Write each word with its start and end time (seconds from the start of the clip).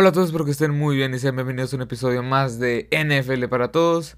Hola 0.00 0.10
a 0.10 0.12
todos, 0.12 0.26
espero 0.26 0.44
que 0.44 0.52
estén 0.52 0.70
muy 0.70 0.94
bien 0.94 1.12
y 1.12 1.18
sean 1.18 1.34
bienvenidos 1.34 1.72
a 1.72 1.76
un 1.76 1.82
episodio 1.82 2.22
más 2.22 2.60
de 2.60 2.88
NFL 2.92 3.46
para 3.48 3.72
todos. 3.72 4.16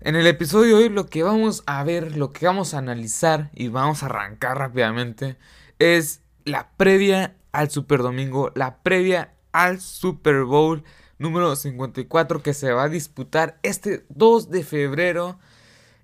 En 0.00 0.16
el 0.16 0.26
episodio 0.26 0.76
de 0.76 0.82
hoy 0.82 0.88
lo 0.88 1.06
que 1.06 1.22
vamos 1.22 1.62
a 1.66 1.84
ver, 1.84 2.16
lo 2.16 2.32
que 2.32 2.44
vamos 2.44 2.74
a 2.74 2.78
analizar 2.78 3.48
y 3.54 3.68
vamos 3.68 4.02
a 4.02 4.06
arrancar 4.06 4.58
rápidamente 4.58 5.36
es 5.78 6.22
la 6.44 6.72
previa 6.76 7.36
al 7.52 7.70
Super 7.70 8.02
Domingo, 8.02 8.50
la 8.56 8.82
previa 8.82 9.32
al 9.52 9.80
Super 9.80 10.42
Bowl 10.42 10.82
número 11.18 11.54
54 11.54 12.42
que 12.42 12.52
se 12.52 12.72
va 12.72 12.82
a 12.82 12.88
disputar 12.88 13.60
este 13.62 14.04
2 14.08 14.50
de 14.50 14.64
febrero 14.64 15.38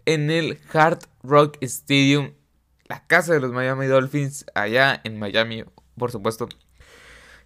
en 0.06 0.30
el 0.30 0.60
Hard 0.72 1.00
Rock 1.24 1.58
Stadium, 1.62 2.34
la 2.84 3.04
casa 3.08 3.32
de 3.32 3.40
los 3.40 3.50
Miami 3.50 3.86
Dolphins, 3.86 4.46
allá 4.54 5.00
en 5.02 5.18
Miami, 5.18 5.64
por 5.96 6.12
supuesto. 6.12 6.48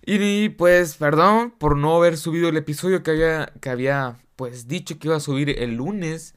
Y 0.05 0.51
pues, 0.51 0.97
perdón 0.97 1.53
por 1.59 1.77
no 1.77 1.97
haber 1.97 2.17
subido 2.17 2.49
el 2.49 2.57
episodio 2.57 3.03
que 3.03 3.13
había, 3.13 3.53
que 3.61 3.71
había 3.71 4.19
pues 4.37 4.67
dicho 4.69 4.99
que 4.99 5.09
iba 5.09 5.17
a 5.17 5.21
subir 5.21 5.51
el 5.63 5.77
lunes 5.77 6.35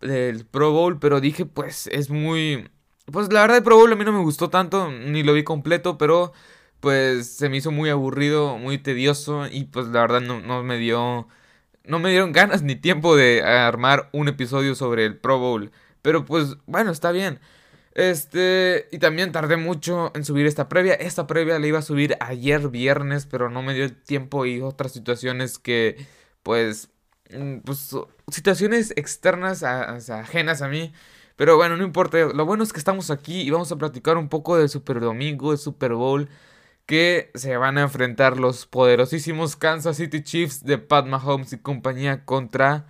del 0.00 0.46
Pro 0.46 0.72
Bowl, 0.72 0.98
pero 0.98 1.20
dije 1.20 1.46
pues 1.46 1.88
es 1.88 2.10
muy... 2.10 2.70
Pues 3.12 3.32
la 3.32 3.42
verdad 3.42 3.58
el 3.58 3.64
Pro 3.64 3.76
Bowl 3.76 3.92
a 3.92 3.96
mí 3.96 4.04
no 4.04 4.12
me 4.12 4.22
gustó 4.22 4.50
tanto, 4.50 4.90
ni 4.90 5.22
lo 5.24 5.32
vi 5.34 5.42
completo, 5.44 5.98
pero 5.98 6.32
pues 6.80 7.28
se 7.28 7.48
me 7.48 7.56
hizo 7.58 7.72
muy 7.72 7.90
aburrido, 7.90 8.58
muy 8.58 8.78
tedioso 8.78 9.46
y 9.48 9.64
pues 9.64 9.88
la 9.88 10.02
verdad 10.02 10.20
no, 10.20 10.40
no 10.40 10.62
me 10.62 10.78
dio... 10.78 11.28
No 11.84 11.98
me 11.98 12.10
dieron 12.10 12.32
ganas 12.32 12.62
ni 12.62 12.76
tiempo 12.76 13.16
de 13.16 13.42
armar 13.42 14.10
un 14.12 14.28
episodio 14.28 14.74
sobre 14.74 15.06
el 15.06 15.18
Pro 15.18 15.38
Bowl. 15.38 15.72
Pero 16.02 16.24
pues 16.24 16.56
bueno, 16.66 16.90
está 16.92 17.10
bien. 17.10 17.40
Este, 17.94 18.88
y 18.92 18.98
también 18.98 19.32
tardé 19.32 19.56
mucho 19.56 20.12
en 20.14 20.24
subir 20.24 20.46
esta 20.46 20.68
previa. 20.68 20.94
Esta 20.94 21.26
previa 21.26 21.58
la 21.58 21.66
iba 21.66 21.78
a 21.80 21.82
subir 21.82 22.16
ayer 22.20 22.68
viernes, 22.68 23.26
pero 23.26 23.50
no 23.50 23.62
me 23.62 23.74
dio 23.74 23.92
tiempo 23.92 24.46
y 24.46 24.60
otras 24.60 24.92
situaciones 24.92 25.58
que, 25.58 25.96
pues, 26.42 26.90
mm, 27.30 27.58
pues, 27.58 27.96
situaciones 28.30 28.92
externas, 28.96 29.62
ajenas 29.64 30.62
a 30.62 30.68
mí. 30.68 30.92
Pero 31.36 31.56
bueno, 31.56 31.76
no 31.76 31.84
importa. 31.84 32.18
Lo 32.34 32.44
bueno 32.46 32.62
es 32.62 32.72
que 32.72 32.78
estamos 32.78 33.10
aquí 33.10 33.40
y 33.42 33.50
vamos 33.50 33.72
a 33.72 33.76
platicar 33.76 34.18
un 34.18 34.28
poco 34.28 34.56
del 34.58 34.68
Super 34.68 35.00
Domingo, 35.00 35.50
del 35.50 35.58
Super 35.58 35.94
Bowl, 35.94 36.28
que 36.86 37.30
se 37.34 37.56
van 37.56 37.78
a 37.78 37.82
enfrentar 37.82 38.38
los 38.38 38.66
poderosísimos 38.66 39.56
Kansas 39.56 39.96
City 39.96 40.22
Chiefs 40.22 40.64
de 40.64 40.78
Pat 40.78 41.06
Mahomes 41.06 41.52
y 41.52 41.58
compañía 41.58 42.24
contra 42.24 42.86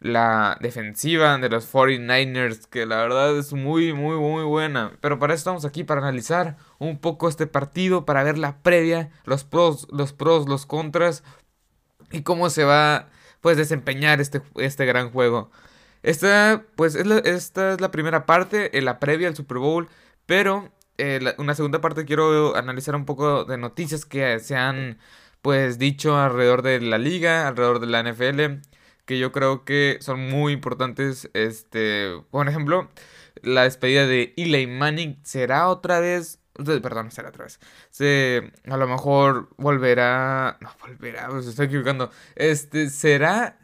la 0.00 0.56
defensiva 0.60 1.36
de 1.38 1.48
los 1.50 1.72
49ers, 1.72 2.66
que 2.66 2.86
la 2.86 2.96
verdad 2.96 3.36
es 3.38 3.52
muy, 3.52 3.92
muy, 3.92 4.16
muy 4.16 4.44
buena. 4.44 4.92
Pero 5.00 5.18
para 5.18 5.34
eso 5.34 5.40
estamos 5.40 5.64
aquí, 5.64 5.84
para 5.84 6.00
analizar 6.00 6.56
un 6.78 6.98
poco 6.98 7.28
este 7.28 7.46
partido, 7.46 8.06
para 8.06 8.22
ver 8.24 8.38
la 8.38 8.62
previa, 8.62 9.10
los 9.24 9.44
pros, 9.44 9.86
los 9.90 10.12
pros, 10.12 10.48
los 10.48 10.66
contras 10.66 11.22
y 12.10 12.22
cómo 12.22 12.50
se 12.50 12.64
va 12.64 13.08
pues 13.40 13.56
desempeñar 13.56 14.20
este, 14.20 14.42
este 14.56 14.86
gran 14.86 15.10
juego. 15.10 15.50
Esta, 16.02 16.64
pues, 16.76 16.94
es 16.94 17.06
la, 17.06 17.18
esta 17.18 17.74
es 17.74 17.80
la 17.80 17.90
primera 17.90 18.26
parte, 18.26 18.70
la 18.80 18.98
previa 19.00 19.28
al 19.28 19.36
Super 19.36 19.58
Bowl, 19.58 19.88
pero 20.26 20.72
eh, 20.98 21.34
una 21.38 21.54
segunda 21.54 21.80
parte 21.80 22.06
quiero 22.06 22.56
analizar 22.56 22.94
un 22.96 23.04
poco 23.06 23.44
de 23.44 23.58
noticias 23.58 24.06
que 24.06 24.38
se 24.40 24.56
han 24.56 24.98
pues 25.42 25.78
dicho 25.78 26.18
alrededor 26.18 26.62
de 26.62 26.80
la 26.80 26.98
liga, 26.98 27.48
alrededor 27.48 27.80
de 27.80 27.86
la 27.86 28.02
NFL 28.02 28.60
que 29.10 29.18
yo 29.18 29.32
creo 29.32 29.64
que 29.64 29.98
son 30.00 30.20
muy 30.30 30.52
importantes. 30.52 31.28
Este, 31.34 32.12
por 32.30 32.48
ejemplo, 32.48 32.88
la 33.42 33.64
despedida 33.64 34.06
de 34.06 34.32
Eli 34.36 34.68
Manning 34.68 35.18
será 35.24 35.66
otra 35.68 35.98
vez. 35.98 36.38
Perdón, 36.54 37.10
será 37.10 37.30
otra 37.30 37.42
vez. 37.46 37.58
Se, 37.90 38.52
a 38.68 38.76
lo 38.76 38.86
mejor 38.86 39.48
volverá. 39.56 40.58
No, 40.60 40.70
volverá, 40.80 41.26
pues 41.28 41.46
estoy 41.46 41.66
equivocando. 41.66 42.12
Este, 42.36 42.88
será. 42.88 43.58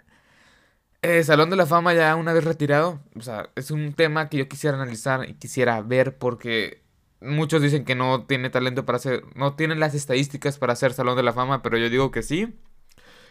Eh, 1.02 1.22
Salón 1.22 1.50
de 1.50 1.56
la 1.56 1.66
Fama 1.66 1.94
ya 1.94 2.16
una 2.16 2.32
vez 2.32 2.42
retirado. 2.42 3.00
O 3.14 3.20
sea, 3.20 3.50
es 3.54 3.70
un 3.70 3.92
tema 3.94 4.28
que 4.28 4.38
yo 4.38 4.48
quisiera 4.48 4.76
analizar 4.76 5.30
y 5.30 5.34
quisiera 5.34 5.80
ver 5.80 6.18
porque 6.18 6.82
muchos 7.20 7.62
dicen 7.62 7.84
que 7.84 7.94
no 7.94 8.26
tiene 8.26 8.50
talento 8.50 8.84
para 8.84 8.98
ser. 8.98 9.22
No 9.36 9.54
tiene 9.54 9.76
las 9.76 9.94
estadísticas 9.94 10.58
para 10.58 10.74
ser 10.74 10.92
Salón 10.92 11.16
de 11.16 11.22
la 11.22 11.32
Fama, 11.32 11.62
pero 11.62 11.78
yo 11.78 11.88
digo 11.88 12.10
que 12.10 12.24
sí. 12.24 12.58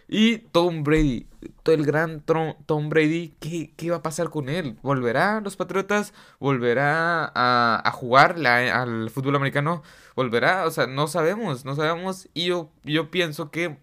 Y 0.07 0.37
Tom 0.37 0.83
Brady, 0.83 1.27
el 1.65 1.85
gran 1.85 2.21
Tom 2.21 2.89
Brady, 2.89 3.33
¿qué, 3.39 3.73
¿qué, 3.75 3.89
va 3.89 3.97
a 3.97 4.03
pasar 4.03 4.29
con 4.29 4.49
él? 4.49 4.77
¿Volverá 4.83 5.37
a 5.37 5.41
los 5.41 5.55
Patriotas? 5.55 6.13
¿Volverá 6.39 7.31
a, 7.33 7.91
jugar 7.91 8.35
al 8.45 9.09
fútbol 9.09 9.35
americano? 9.35 9.81
¿Volverá? 10.15 10.65
O 10.65 10.71
sea, 10.71 10.85
no 10.87 11.07
sabemos, 11.07 11.65
no 11.65 11.75
sabemos. 11.75 12.29
Y 12.33 12.45
yo, 12.45 12.71
yo 12.83 13.09
pienso 13.09 13.49
que, 13.49 13.77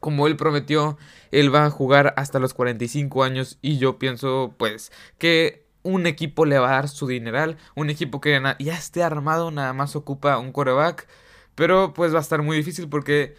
como 0.00 0.26
él 0.26 0.36
prometió, 0.36 0.96
él 1.30 1.54
va 1.54 1.66
a 1.66 1.70
jugar 1.70 2.14
hasta 2.16 2.38
los 2.38 2.54
45 2.54 3.22
años. 3.22 3.58
Y 3.60 3.78
yo 3.78 3.98
pienso, 3.98 4.54
pues, 4.56 4.92
que 5.18 5.66
un 5.82 6.06
equipo 6.06 6.46
le 6.46 6.58
va 6.58 6.68
a 6.70 6.74
dar 6.76 6.88
su 6.88 7.06
dineral. 7.06 7.58
Un 7.74 7.90
equipo 7.90 8.20
que 8.20 8.40
ya 8.58 8.74
esté 8.74 9.02
armado, 9.02 9.50
nada 9.50 9.74
más 9.74 9.94
ocupa 9.94 10.38
un 10.38 10.52
coreback. 10.52 11.06
Pero 11.54 11.92
pues 11.94 12.12
va 12.12 12.18
a 12.18 12.22
estar 12.22 12.42
muy 12.42 12.56
difícil 12.56 12.88
porque 12.88 13.36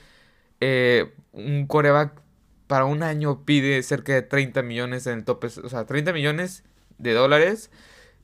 eh, 0.61 1.13
un 1.31 1.67
coreback 1.67 2.21
para 2.67 2.85
un 2.85 3.03
año 3.03 3.45
pide 3.45 3.81
cerca 3.83 4.13
de 4.13 4.21
30 4.21 4.61
millones 4.63 5.07
en 5.07 5.23
tope, 5.25 5.47
o 5.47 5.69
sea, 5.69 5.85
30 5.85 6.13
millones 6.13 6.63
de 6.97 7.13
dólares. 7.13 7.69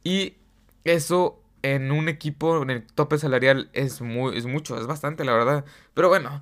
Y 0.04 0.38
eso 0.84 1.42
en 1.64 1.92
un 1.92 2.10
equipo, 2.10 2.64
en 2.64 2.72
el 2.72 2.86
tope 2.86 3.18
salarial, 3.18 3.70
es, 3.74 4.02
muy, 4.02 4.38
es 4.38 4.46
mucho, 4.46 4.78
es 4.80 4.88
bastante, 4.88 5.24
la 5.24 5.34
verdad. 5.34 5.66
Pero 5.94 6.10
bueno, 6.10 6.42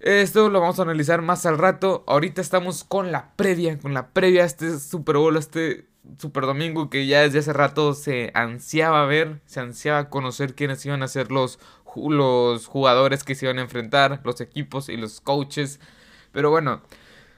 esto 0.00 0.50
lo 0.50 0.60
vamos 0.60 0.78
a 0.78 0.82
analizar 0.82 1.22
más 1.22 1.46
al 1.46 1.58
rato. 1.58 2.04
Ahorita 2.06 2.40
estamos 2.40 2.84
con 2.84 3.12
la 3.12 3.34
previa, 3.36 3.78
con 3.78 3.94
la 3.94 4.08
previa 4.10 4.42
a 4.42 4.46
este 4.46 4.78
Super 4.78 5.16
Bowl, 5.16 5.36
este 5.36 5.86
Super 6.18 6.46
Domingo 6.46 6.90
que 6.90 7.06
ya 7.06 7.20
desde 7.20 7.38
hace 7.38 7.52
rato 7.52 7.94
se 7.94 8.32
ansiaba 8.34 9.06
ver, 9.06 9.40
se 9.46 9.60
ansiaba 9.60 10.10
conocer 10.10 10.54
quiénes 10.54 10.84
iban 10.84 11.02
a 11.02 11.08
ser 11.08 11.30
los 11.30 11.60
los 11.96 12.66
jugadores 12.66 13.24
que 13.24 13.34
se 13.34 13.46
iban 13.46 13.58
a 13.58 13.62
enfrentar, 13.62 14.20
los 14.24 14.40
equipos 14.40 14.88
y 14.88 14.96
los 14.96 15.20
coaches. 15.20 15.80
Pero 16.32 16.50
bueno, 16.50 16.82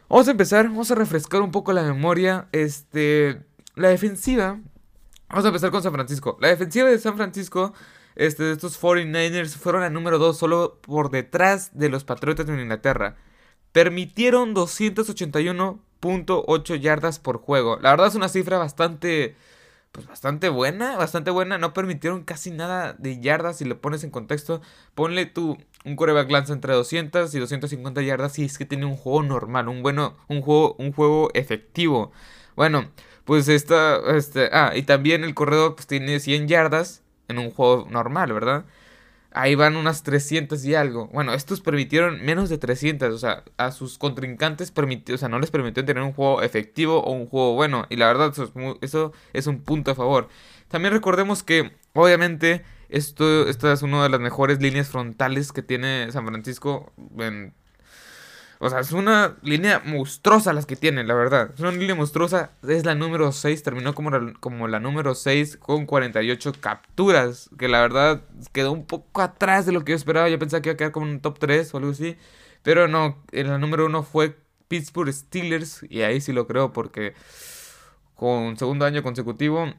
vamos 0.09 0.29
a 0.29 0.31
empezar, 0.31 0.69
vamos 0.69 0.91
a 0.91 0.95
refrescar 0.95 1.43
un 1.43 1.51
poco 1.51 1.73
la 1.73 1.83
memoria. 1.83 2.49
Este, 2.53 3.43
la 3.75 3.89
defensiva, 3.89 4.61
vamos 5.29 5.45
a 5.45 5.49
empezar 5.49 5.71
con 5.71 5.83
San 5.83 5.93
Francisco. 5.93 6.39
La 6.41 6.49
defensiva 6.49 6.89
de 6.89 6.99
San 6.99 7.17
Francisco, 7.17 7.75
este, 8.15 8.45
de 8.45 8.53
estos 8.53 8.81
49ers, 8.81 9.57
fueron 9.57 9.83
la 9.83 9.91
número 9.91 10.19
2 10.19 10.39
solo 10.39 10.79
por 10.81 11.11
detrás 11.11 11.77
de 11.77 11.89
los 11.89 12.05
Patriotas 12.05 12.47
de 12.47 12.61
Inglaterra. 12.61 13.17
Permitieron 13.73 14.55
281.8 14.55 16.81
yardas 16.81 17.19
por 17.19 17.39
juego. 17.39 17.79
La 17.81 17.91
verdad 17.91 18.07
es 18.07 18.15
una 18.15 18.29
cifra 18.29 18.59
bastante 18.59 19.35
pues 19.95 20.09
bastante 20.09 20.49
buena, 20.49 20.97
bastante 20.97 21.31
buena. 21.31 21.57
No 21.57 21.73
permitieron 21.73 22.25
casi 22.25 22.51
nada 22.51 22.95
de 22.95 23.21
yardas 23.21 23.59
si 23.59 23.65
lo 23.65 23.81
pones 23.81 24.03
en 24.03 24.11
contexto. 24.11 24.61
Ponle 24.97 25.25
tú 25.25 25.57
un 25.85 25.95
coreback 25.95 26.29
lanza 26.33 26.53
entre 26.53 26.75
200 26.75 27.33
y 27.33 27.39
250 27.39 28.03
yardas 28.03 28.37
y 28.41 28.45
es 28.45 28.59
que 28.59 28.67
tiene 28.67 28.87
un 28.87 28.97
juego 28.97 29.23
normal, 29.23 29.69
un 29.69 29.83
bueno, 29.85 30.17
un 30.27 30.43
juego, 30.43 30.75
un 30.81 30.93
juego 30.93 31.31
efectivo. 31.35 32.11
Bueno, 32.57 32.91
pues 33.25 33.47
esta, 33.47 34.01
este, 34.17 34.51
ah, 34.53 34.73
y 34.75 34.83
también 34.83 35.23
el 35.23 35.35
corredor 35.35 35.77
pues 35.77 35.87
tiene 35.87 36.19
100 36.19 36.49
yardas 36.49 37.03
en 37.29 37.39
un 37.39 37.53
juego 37.53 37.87
normal, 37.89 38.33
¿verdad? 38.33 38.65
Ahí 39.35 39.55
van 39.57 39.77
unas 39.77 40.03
300 40.03 40.65
y 40.65 40.75
algo. 40.75 41.09
Bueno, 41.09 41.35
estos 41.35 41.61
permitieron 41.61 42.25
menos 42.25 42.49
de 42.49 42.59
300, 42.59 43.13
o 43.13 43.19
sea, 43.19 43.45
a 43.57 43.73
sus 43.73 43.99
contrincantes 43.99 44.71
permitió, 44.71 45.17
o 45.17 45.19
sea, 45.19 45.29
no 45.29 45.39
les 45.39 45.51
permitió 45.51 45.85
tener 45.85 46.03
un 46.03 46.13
juego 46.13 46.41
efectivo 46.43 47.03
o 47.03 47.13
un 47.13 47.27
juego 47.27 47.55
bueno, 47.55 47.87
y 47.91 47.97
la 47.97 48.07
verdad 48.07 48.33
eso 48.81 49.13
es, 49.33 49.47
un 49.47 49.61
punto 49.63 49.91
a 49.91 49.95
favor. 49.95 50.29
También 50.69 50.95
recordemos 50.95 51.43
que, 51.43 51.73
obviamente, 51.93 52.65
esto, 52.89 53.49
esta 53.49 53.73
es 53.73 53.83
una 53.83 54.03
de 54.05 54.09
las 54.09 54.21
mejores 54.21 54.63
líneas 54.63 54.89
frontales 54.89 55.53
que 55.53 55.63
tiene 55.63 56.11
San 56.13 56.27
Francisco 56.27 56.93
en 57.19 57.55
o 58.65 58.71
sea, 58.71 58.81
es 58.81 58.93
una 58.93 59.37
línea 59.43 59.83
monstruosa 59.85 60.55
las 60.55 60.65
que 60.65 60.75
tiene, 60.75 61.05
la 61.05 61.13
verdad. 61.13 61.51
Es 61.53 61.61
una 61.61 61.71
línea 61.71 61.95
monstruosa. 61.95 62.53
Es 62.67 62.87
la 62.87 62.95
número 62.95 63.31
6. 63.31 63.63
Terminó 63.63 63.95
como 63.95 64.11
la, 64.11 64.33
como 64.41 64.69
la 64.69 64.81
número 64.81 65.15
6 65.15 65.59
con 65.59 65.85
48 65.85 66.53
capturas. 66.61 67.51
Que 67.59 67.69
la 67.69 67.83
verdad 67.83 68.23
quedó 68.53 68.73
un 68.73 68.87
poco 68.87 69.21
atrás 69.21 69.67
de 69.67 69.73
lo 69.73 69.85
que 69.85 69.93
yo 69.93 69.97
esperaba. 69.97 70.31
Yo 70.31 70.39
pensaba 70.39 70.63
que 70.63 70.71
iba 70.71 70.75
a 70.75 70.77
quedar 70.79 70.93
como 70.93 71.05
un 71.05 71.21
top 71.21 71.39
3 71.39 71.75
o 71.75 71.77
algo 71.77 71.91
así. 71.91 72.17
Pero 72.63 72.89
no, 72.89 73.23
en 73.33 73.49
la 73.49 73.59
número 73.59 73.85
1 73.85 74.03
fue 74.03 74.39
Pittsburgh 74.69 75.13
Steelers. 75.13 75.85
Y 75.91 76.01
ahí 76.01 76.23
sí 76.23 76.33
lo 76.33 76.47
creo 76.47 76.73
porque 76.73 77.13
con 78.15 78.57
segundo 78.57 78.87
año 78.87 79.03
consecutivo 79.03 79.75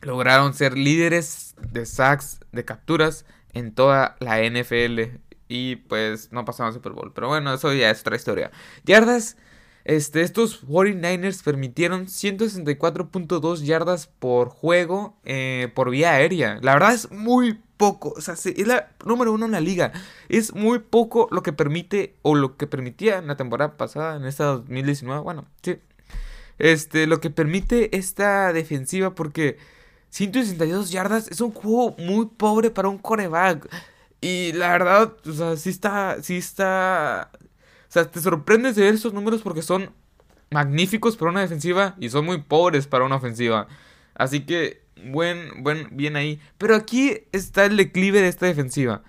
lograron 0.00 0.54
ser 0.54 0.78
líderes 0.78 1.56
de 1.60 1.84
sacks, 1.84 2.40
de 2.52 2.64
capturas 2.64 3.26
en 3.52 3.74
toda 3.74 4.16
la 4.20 4.40
NFL 4.42 5.18
y 5.48 5.76
pues 5.76 6.32
no 6.32 6.44
pasaron 6.44 6.68
al 6.68 6.74
Super 6.74 6.92
Bowl. 6.92 7.12
Pero 7.14 7.28
bueno, 7.28 7.52
eso 7.54 7.72
ya 7.72 7.90
es 7.90 8.00
otra 8.00 8.16
historia. 8.16 8.50
Yardas. 8.84 9.36
Este, 9.84 10.22
estos 10.22 10.66
49ers 10.66 11.44
permitieron 11.44 12.06
164.2 12.06 13.64
yardas 13.64 14.06
por 14.06 14.48
juego 14.48 15.18
eh, 15.24 15.70
por 15.74 15.90
vía 15.90 16.12
aérea. 16.12 16.58
La 16.62 16.72
verdad 16.72 16.94
es 16.94 17.10
muy 17.10 17.60
poco. 17.76 18.14
O 18.16 18.20
sea, 18.22 18.32
es 18.32 18.66
la 18.66 18.88
número 19.04 19.32
uno 19.32 19.44
en 19.44 19.52
la 19.52 19.60
liga. 19.60 19.92
Es 20.30 20.54
muy 20.54 20.78
poco 20.78 21.28
lo 21.30 21.42
que 21.42 21.52
permite 21.52 22.16
o 22.22 22.34
lo 22.34 22.56
que 22.56 22.66
permitía 22.66 23.18
en 23.18 23.26
la 23.26 23.36
temporada 23.36 23.76
pasada, 23.76 24.16
en 24.16 24.24
esta 24.24 24.44
2019. 24.46 25.20
Bueno, 25.22 25.44
sí. 25.62 25.78
Este, 26.58 27.06
lo 27.06 27.20
que 27.20 27.30
permite 27.30 27.96
esta 27.96 28.52
defensiva 28.52 29.14
porque 29.14 29.58
162 30.10 30.90
yardas 30.92 31.28
es 31.28 31.40
un 31.40 31.50
juego 31.52 31.94
muy 31.98 32.26
pobre 32.26 32.70
para 32.70 32.88
un 32.88 32.98
coreback. 32.98 33.68
Y 34.24 34.52
la 34.52 34.70
verdad, 34.70 35.14
o 35.26 35.32
sea, 35.32 35.56
sí 35.56 35.68
está, 35.68 36.22
sí 36.22 36.38
está... 36.38 37.30
O 37.88 37.92
sea, 37.94 38.10
te 38.10 38.20
sorprendes 38.20 38.74
de 38.74 38.82
ver 38.82 38.94
esos 38.94 39.12
números 39.12 39.42
porque 39.42 39.60
son 39.60 39.90
magníficos 40.50 41.16
para 41.16 41.30
una 41.30 41.42
defensiva 41.42 41.94
y 42.00 42.08
son 42.08 42.24
muy 42.24 42.40
pobres 42.40 42.86
para 42.86 43.04
una 43.04 43.16
ofensiva. 43.16 43.68
Así 44.14 44.46
que 44.46 44.82
buen, 45.04 45.62
buen, 45.62 45.88
bien 45.92 46.16
ahí. 46.16 46.40
Pero 46.56 46.74
aquí 46.74 47.18
está 47.32 47.66
el 47.66 47.76
declive 47.76 48.22
de 48.22 48.28
esta 48.28 48.46
defensiva. 48.46 49.02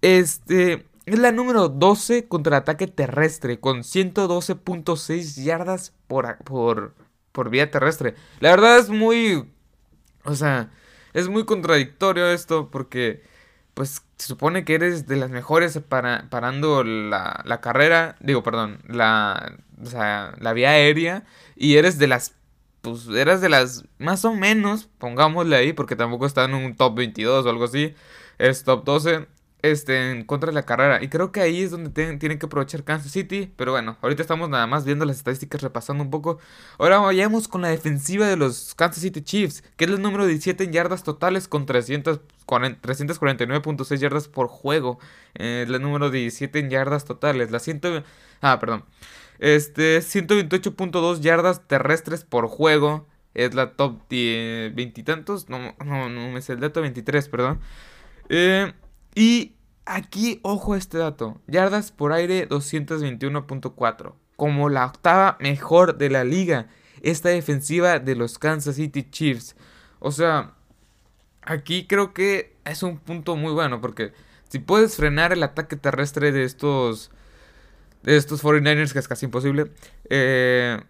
Este 0.00 0.86
es 1.04 1.18
la 1.18 1.30
número 1.30 1.68
12 1.68 2.26
contra 2.26 2.56
el 2.56 2.62
ataque 2.62 2.86
terrestre, 2.86 3.60
con 3.60 3.80
112.6 3.80 5.44
yardas 5.44 5.92
por, 6.06 6.38
por, 6.38 6.94
por 7.32 7.50
vía 7.50 7.70
terrestre. 7.70 8.14
La 8.40 8.50
verdad 8.50 8.78
es 8.78 8.88
muy. 8.88 9.46
O 10.24 10.34
sea, 10.34 10.70
es 11.12 11.28
muy 11.28 11.44
contradictorio 11.44 12.30
esto 12.30 12.70
porque, 12.70 13.22
pues, 13.78 14.02
se 14.16 14.26
supone 14.26 14.64
que 14.64 14.74
eres 14.74 15.06
de 15.06 15.14
las 15.14 15.30
mejores 15.30 15.78
para, 15.88 16.28
parando 16.30 16.82
la, 16.82 17.42
la 17.44 17.60
carrera. 17.60 18.16
Digo, 18.18 18.42
perdón, 18.42 18.80
la, 18.88 19.56
o 19.80 19.86
sea, 19.86 20.34
la 20.40 20.52
vía 20.52 20.70
aérea. 20.70 21.22
Y 21.54 21.76
eres 21.76 21.96
de 21.96 22.08
las 22.08 22.34
pues 22.80 23.06
eras 23.06 23.40
de 23.40 23.48
las 23.48 23.84
más 23.98 24.24
o 24.24 24.34
menos, 24.34 24.88
pongámosle 24.98 25.54
ahí, 25.54 25.72
porque 25.72 25.94
tampoco 25.94 26.26
está 26.26 26.44
en 26.44 26.54
un 26.54 26.74
top 26.74 26.96
22 26.96 27.46
o 27.46 27.48
algo 27.48 27.64
así, 27.66 27.94
es 28.38 28.64
top 28.64 28.84
12, 28.84 29.28
este, 29.62 30.12
en 30.12 30.24
contra 30.24 30.48
de 30.48 30.54
la 30.54 30.64
carrera. 30.64 31.02
Y 31.02 31.08
creo 31.08 31.32
que 31.32 31.40
ahí 31.40 31.62
es 31.62 31.70
donde 31.70 31.90
tienen 31.90 32.38
que 32.38 32.46
aprovechar 32.46 32.84
Kansas 32.84 33.12
City. 33.12 33.52
Pero 33.56 33.72
bueno, 33.72 33.96
ahorita 34.02 34.22
estamos 34.22 34.48
nada 34.48 34.66
más 34.66 34.84
viendo 34.84 35.04
las 35.04 35.16
estadísticas, 35.16 35.62
repasando 35.62 36.04
un 36.04 36.10
poco. 36.10 36.38
Ahora 36.78 36.98
vayamos 36.98 37.48
con 37.48 37.62
la 37.62 37.68
defensiva 37.68 38.26
de 38.26 38.36
los 38.36 38.74
Kansas 38.74 39.02
City 39.02 39.22
Chiefs, 39.22 39.64
que 39.76 39.86
es 39.86 39.90
el 39.90 40.02
número 40.02 40.26
17 40.26 40.64
en 40.64 40.72
yardas 40.72 41.02
totales 41.02 41.48
con 41.48 41.66
349.6 41.66 43.96
yardas 43.96 44.28
por 44.28 44.48
juego. 44.48 44.98
Eh, 45.34 45.64
el 45.66 45.82
número 45.82 46.10
17 46.10 46.58
en 46.58 46.70
yardas 46.70 47.04
totales. 47.04 47.50
La 47.50 47.58
100... 47.58 48.04
Ah, 48.40 48.58
perdón. 48.60 48.84
Este, 49.38 49.98
128.2 49.98 51.20
yardas 51.20 51.66
terrestres 51.66 52.24
por 52.24 52.46
juego. 52.48 53.06
Es 53.34 53.54
la 53.54 53.72
top 53.72 54.00
veintitantos. 54.08 55.48
No, 55.48 55.74
no, 55.84 56.08
no 56.08 56.30
me 56.30 56.40
el 56.40 56.60
dato, 56.60 56.80
23, 56.80 57.28
perdón. 57.28 57.60
Eh, 58.28 58.72
y 59.18 59.56
aquí, 59.84 60.38
ojo 60.44 60.74
a 60.74 60.78
este 60.78 60.96
dato. 60.96 61.40
Yardas 61.48 61.90
por 61.90 62.12
aire 62.12 62.48
221.4. 62.48 64.14
Como 64.36 64.68
la 64.68 64.86
octava 64.86 65.36
mejor 65.40 65.98
de 65.98 66.08
la 66.08 66.22
liga. 66.22 66.68
Esta 67.02 67.30
defensiva 67.30 67.98
de 67.98 68.14
los 68.14 68.38
Kansas 68.38 68.76
City 68.76 69.02
Chiefs. 69.10 69.56
O 69.98 70.12
sea, 70.12 70.54
aquí 71.42 71.88
creo 71.88 72.14
que 72.14 72.56
es 72.64 72.84
un 72.84 72.98
punto 72.98 73.34
muy 73.34 73.52
bueno. 73.52 73.80
Porque 73.80 74.12
si 74.48 74.60
puedes 74.60 74.94
frenar 74.94 75.32
el 75.32 75.42
ataque 75.42 75.74
terrestre 75.74 76.30
de 76.30 76.44
estos 76.44 77.10
de 78.04 78.16
estos 78.16 78.44
49ers, 78.44 78.92
que 78.92 79.00
es 79.00 79.08
casi 79.08 79.24
imposible, 79.26 79.72
eh, 80.10 80.80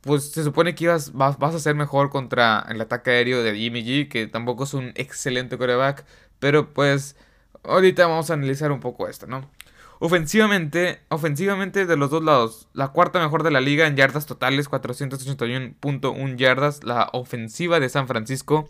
pues 0.00 0.32
se 0.32 0.42
supone 0.42 0.74
que 0.74 0.82
ibas, 0.82 1.12
vas, 1.12 1.36
a 1.40 1.58
ser 1.60 1.76
mejor 1.76 2.10
contra 2.10 2.66
el 2.68 2.80
ataque 2.80 3.10
aéreo 3.12 3.44
de 3.44 3.54
Jimmy 3.54 3.84
G, 3.84 4.08
que 4.08 4.26
tampoco 4.26 4.64
es 4.64 4.74
un 4.74 4.90
excelente 4.96 5.56
coreback, 5.56 6.04
pero 6.40 6.74
pues 6.74 7.14
ahorita 7.66 8.06
vamos 8.06 8.30
a 8.30 8.34
analizar 8.34 8.72
un 8.72 8.80
poco 8.80 9.08
esto, 9.08 9.26
¿no? 9.26 9.48
Ofensivamente, 9.98 11.00
ofensivamente 11.08 11.86
de 11.86 11.96
los 11.96 12.10
dos 12.10 12.22
lados, 12.22 12.68
la 12.74 12.88
cuarta 12.88 13.18
mejor 13.18 13.42
de 13.42 13.50
la 13.50 13.62
liga 13.62 13.86
en 13.86 13.96
yardas 13.96 14.26
totales, 14.26 14.68
481.1 14.68 16.36
yardas, 16.36 16.84
la 16.84 17.08
ofensiva 17.12 17.80
de 17.80 17.88
San 17.88 18.06
Francisco. 18.06 18.68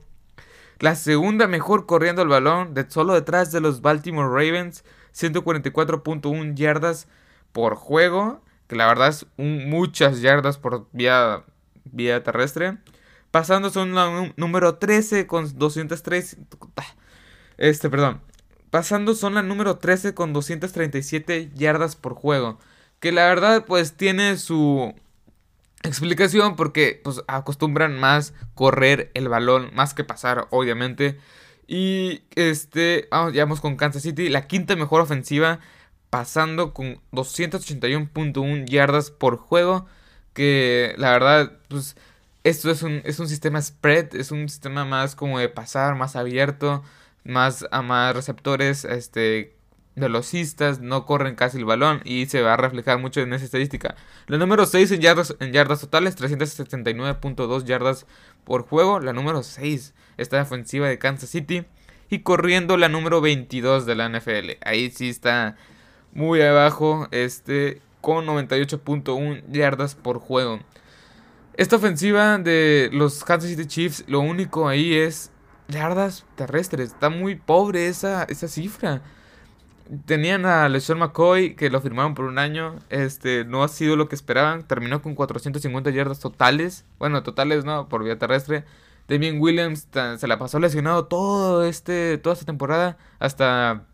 La 0.78 0.94
segunda 0.94 1.48
mejor 1.48 1.87
corriendo 1.87 2.22
el 2.22 2.28
balón, 2.28 2.75
de, 2.75 2.88
solo 2.88 3.14
detrás 3.14 3.50
de 3.50 3.60
los 3.60 3.81
Baltimore 3.81 4.28
Ravens, 4.28 4.84
144.1 5.14 6.54
yardas 6.54 7.08
por 7.52 7.75
juego, 7.75 8.42
que 8.69 8.76
la 8.76 8.87
verdad 8.87 9.08
es 9.08 9.26
muchas 9.37 10.20
yardas 10.20 10.58
por 10.58 10.87
vía, 10.92 11.44
vía 11.84 12.22
terrestre. 12.22 12.78
Pasando 13.32 13.70
son 13.70 13.94
la 13.94 14.32
número 14.37 14.76
13 14.76 15.26
con 15.26 15.58
203. 15.58 16.37
Este, 17.58 17.90
perdón. 17.90 18.20
Pasando 18.76 19.14
son 19.14 19.32
la 19.32 19.43
número 19.43 19.78
13 19.78 20.12
con 20.12 20.34
237 20.34 21.50
yardas 21.55 21.96
por 21.96 22.12
juego. 22.12 22.58
Que 23.00 23.11
la 23.11 23.25
verdad 23.25 23.64
pues 23.64 23.94
tiene 23.94 24.37
su 24.37 24.94
explicación 25.82 26.56
porque 26.56 27.00
pues 27.02 27.23
acostumbran 27.26 27.99
más 27.99 28.34
correr 28.55 29.11
el 29.14 29.31
balón 29.31 29.70
más 29.73 29.94
que 29.94 30.05
pasar 30.05 30.46
obviamente. 30.50 31.19
Y 31.67 32.20
este, 32.34 33.08
vamos, 33.11 33.34
vamos 33.34 33.61
con 33.62 33.76
Kansas 33.76 34.02
City, 34.02 34.28
la 34.28 34.46
quinta 34.46 34.76
mejor 34.76 35.00
ofensiva 35.00 35.58
pasando 36.11 36.75
con 36.75 37.00
281.1 37.12 38.67
yardas 38.67 39.11
por 39.11 39.38
juego. 39.38 39.87
Que 40.34 40.94
la 40.99 41.12
verdad, 41.12 41.52
pues 41.69 41.96
esto 42.44 42.70
es 42.70 42.82
un, 42.82 43.00
es 43.06 43.20
un 43.20 43.28
sistema 43.28 43.62
spread, 43.62 44.14
es 44.14 44.32
un 44.32 44.46
sistema 44.50 44.84
más 44.84 45.17
como 45.17 45.38
de 45.38 45.49
pasar, 45.49 45.94
más 45.94 46.14
abierto, 46.14 46.84
más 47.26 47.67
a 47.70 47.82
más 47.82 48.14
receptores, 48.14 48.84
este 48.84 49.56
velocistas, 49.96 50.81
no 50.81 51.06
corren 51.06 51.34
casi 51.34 51.56
el 51.56 51.64
balón 51.64 52.02
y 52.05 52.26
se 52.26 52.43
va 52.43 52.55
a 52.55 52.56
reflejar 52.58 52.99
mucho 52.99 53.23
en 53.23 53.32
esa 53.32 53.46
estadística. 53.46 53.96
La 54.26 54.37
número 54.37 54.67
6 54.67 54.93
en 54.93 55.00
yardas, 55.00 55.34
en 55.40 55.52
yardas 55.52 55.81
totales, 55.81 56.17
379.2 56.19 57.64
yardas 57.64 58.06
por 58.44 58.62
juego. 58.62 59.00
La 59.00 59.14
número 59.14 59.43
6, 59.43 59.94
esta 60.19 60.40
ofensiva 60.40 60.87
de 60.87 60.99
Kansas 60.99 61.31
City. 61.31 61.64
Y 62.08 62.20
corriendo 62.20 62.76
la 62.76 62.88
número 62.88 63.20
22 63.20 63.84
de 63.84 63.94
la 63.96 64.08
NFL. 64.08 64.58
Ahí 64.64 64.90
sí 64.90 65.08
está 65.08 65.56
muy 66.12 66.40
abajo, 66.40 67.08
este, 67.11 67.81
con 68.00 68.26
98.1 68.26 69.43
yardas 69.50 69.96
por 69.96 70.20
juego. 70.20 70.61
Esta 71.55 71.76
ofensiva 71.76 72.38
de 72.38 72.90
los 72.93 73.25
Kansas 73.25 73.50
City 73.50 73.67
Chiefs, 73.67 74.05
lo 74.06 74.20
único 74.20 74.69
ahí 74.69 74.94
es 74.94 75.32
yardas 75.68 76.24
terrestres. 76.36 76.92
Está 76.92 77.10
muy 77.10 77.36
pobre 77.36 77.88
esa, 77.88 78.24
esa 78.24 78.48
cifra. 78.48 79.02
Tenían 80.04 80.46
a 80.46 80.68
LeSean 80.68 80.99
McCoy, 80.99 81.54
que 81.54 81.70
lo 81.70 81.80
firmaron 81.80 82.14
por 82.14 82.25
un 82.25 82.38
año. 82.38 82.76
Este, 82.90 83.44
no 83.44 83.62
ha 83.62 83.68
sido 83.68 83.96
lo 83.96 84.08
que 84.08 84.16
esperaban. 84.16 84.66
Terminó 84.66 85.02
con 85.02 85.14
450 85.14 85.90
yardas 85.90 86.20
totales. 86.20 86.85
Bueno, 86.99 87.23
totales 87.23 87.64
no, 87.64 87.88
por 87.88 88.04
vía 88.04 88.18
terrestre. 88.18 88.64
Damien 89.08 89.40
Williams 89.40 89.88
se 90.18 90.26
la 90.26 90.38
pasó 90.38 90.58
lesionado 90.58 91.06
todo 91.06 91.64
este, 91.64 92.18
toda 92.18 92.35
esta 92.35 92.46
temporada. 92.46 92.99
Hasta 93.20 93.87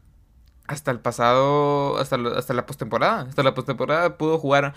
hasta 0.66 0.90
el 0.90 1.00
pasado, 1.00 1.98
hasta, 1.98 2.16
hasta 2.36 2.54
la 2.54 2.66
postemporada. 2.66 3.22
Hasta 3.22 3.42
la 3.42 3.54
postemporada 3.54 4.16
pudo 4.16 4.38
jugar 4.38 4.74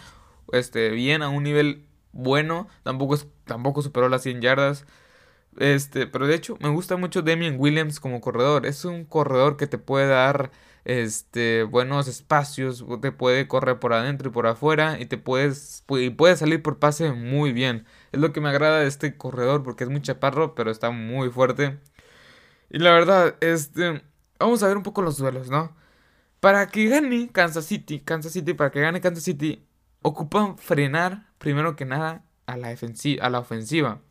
este, 0.52 0.90
bien 0.90 1.22
a 1.22 1.30
un 1.30 1.44
nivel 1.44 1.86
bueno. 2.12 2.68
Tampoco, 2.84 3.18
tampoco 3.46 3.82
superó 3.82 4.10
las 4.10 4.24
100 4.24 4.42
yardas. 4.42 4.86
Este, 5.58 6.06
pero 6.08 6.28
de 6.28 6.36
hecho 6.36 6.58
me 6.62 6.70
gusta 6.70 6.98
mucho 6.98 7.22
Damien 7.22 7.56
Williams 7.60 8.00
como 8.00 8.22
corredor. 8.22 8.66
Es 8.66 8.86
un 8.86 9.06
corredor 9.06 9.58
que 9.58 9.68
te 9.68 9.78
puede 9.78 10.08
dar 10.08 10.52
este, 10.86 11.64
buenos 11.64 12.08
espacios, 12.08 12.86
te 13.02 13.12
puede 13.12 13.48
correr 13.48 13.80
por 13.80 13.94
adentro 13.94 14.30
y 14.30 14.32
por 14.32 14.48
afuera 14.48 15.00
y 15.00 15.06
te 15.08 15.18
puedes 15.18 15.84
y 15.90 16.10
puede 16.12 16.38
salir 16.38 16.62
por 16.62 16.80
pase 16.80 17.12
muy 17.12 17.54
bien. 17.54 17.86
Es 18.12 18.20
lo 18.20 18.34
que 18.34 18.42
me 18.42 18.50
agrada 18.50 18.80
de 18.80 18.88
este 18.88 19.18
corredor 19.18 19.64
porque 19.64 19.84
es 19.86 19.90
muy 19.90 20.02
chaparro, 20.02 20.56
pero 20.56 20.72
está 20.72 20.92
muy 20.92 21.30
fuerte. 21.30 21.80
Y 22.70 22.80
la 22.80 22.92
verdad, 22.94 23.36
este, 23.42 24.04
vamos 24.40 24.64
a 24.64 24.68
ver 24.68 24.78
un 24.78 24.84
poco 24.84 25.02
los 25.02 25.18
duelos, 25.18 25.50
¿no? 25.50 25.76
Para 26.40 26.68
que 26.70 26.88
gane 26.90 27.30
Kansas 27.32 27.66
City, 27.66 28.02
Kansas 28.02 28.34
City, 28.34 28.54
para 28.54 28.72
que 28.72 28.82
gane 28.82 29.02
Kansas 29.02 29.24
City, 29.24 29.68
ocupan 30.02 30.58
frenar, 30.58 31.28
primero 31.40 31.76
que 31.76 31.86
nada, 31.86 32.26
a 32.48 32.58
la, 32.58 32.70
a 32.70 33.30
la 33.30 33.40
ofensiva. 33.40 34.02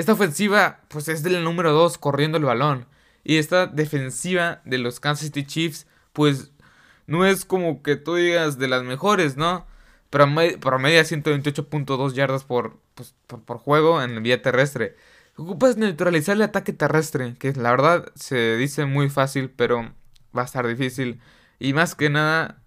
Esta 0.00 0.14
ofensiva, 0.14 0.80
pues 0.88 1.08
es 1.08 1.22
del 1.22 1.44
número 1.44 1.72
2 1.74 1.98
corriendo 1.98 2.38
el 2.38 2.44
balón. 2.44 2.86
Y 3.22 3.36
esta 3.36 3.66
defensiva 3.66 4.62
de 4.64 4.78
los 4.78 4.98
Kansas 4.98 5.26
City 5.26 5.44
Chiefs, 5.44 5.86
pues 6.14 6.52
no 7.06 7.26
es 7.26 7.44
como 7.44 7.82
que 7.82 7.96
tú 7.96 8.14
digas 8.14 8.58
de 8.58 8.66
las 8.66 8.82
mejores, 8.82 9.36
¿no? 9.36 9.66
Promedia 10.08 11.02
128.2 11.02 12.14
yardas 12.14 12.44
por, 12.44 12.78
pues, 12.94 13.14
por, 13.26 13.42
por, 13.42 13.58
juego 13.58 14.02
en 14.02 14.22
vía 14.22 14.40
terrestre. 14.40 14.96
Ocupas 15.36 15.76
neutralizar 15.76 16.34
el 16.34 16.42
ataque 16.44 16.72
terrestre, 16.72 17.34
que 17.38 17.52
la 17.52 17.70
verdad 17.70 18.10
se 18.14 18.56
dice 18.56 18.86
muy 18.86 19.10
fácil, 19.10 19.50
pero 19.50 19.92
va 20.34 20.40
a 20.40 20.46
estar 20.46 20.66
difícil. 20.66 21.20
Y 21.58 21.74
más 21.74 21.94
que 21.94 22.08
nada, 22.08 22.62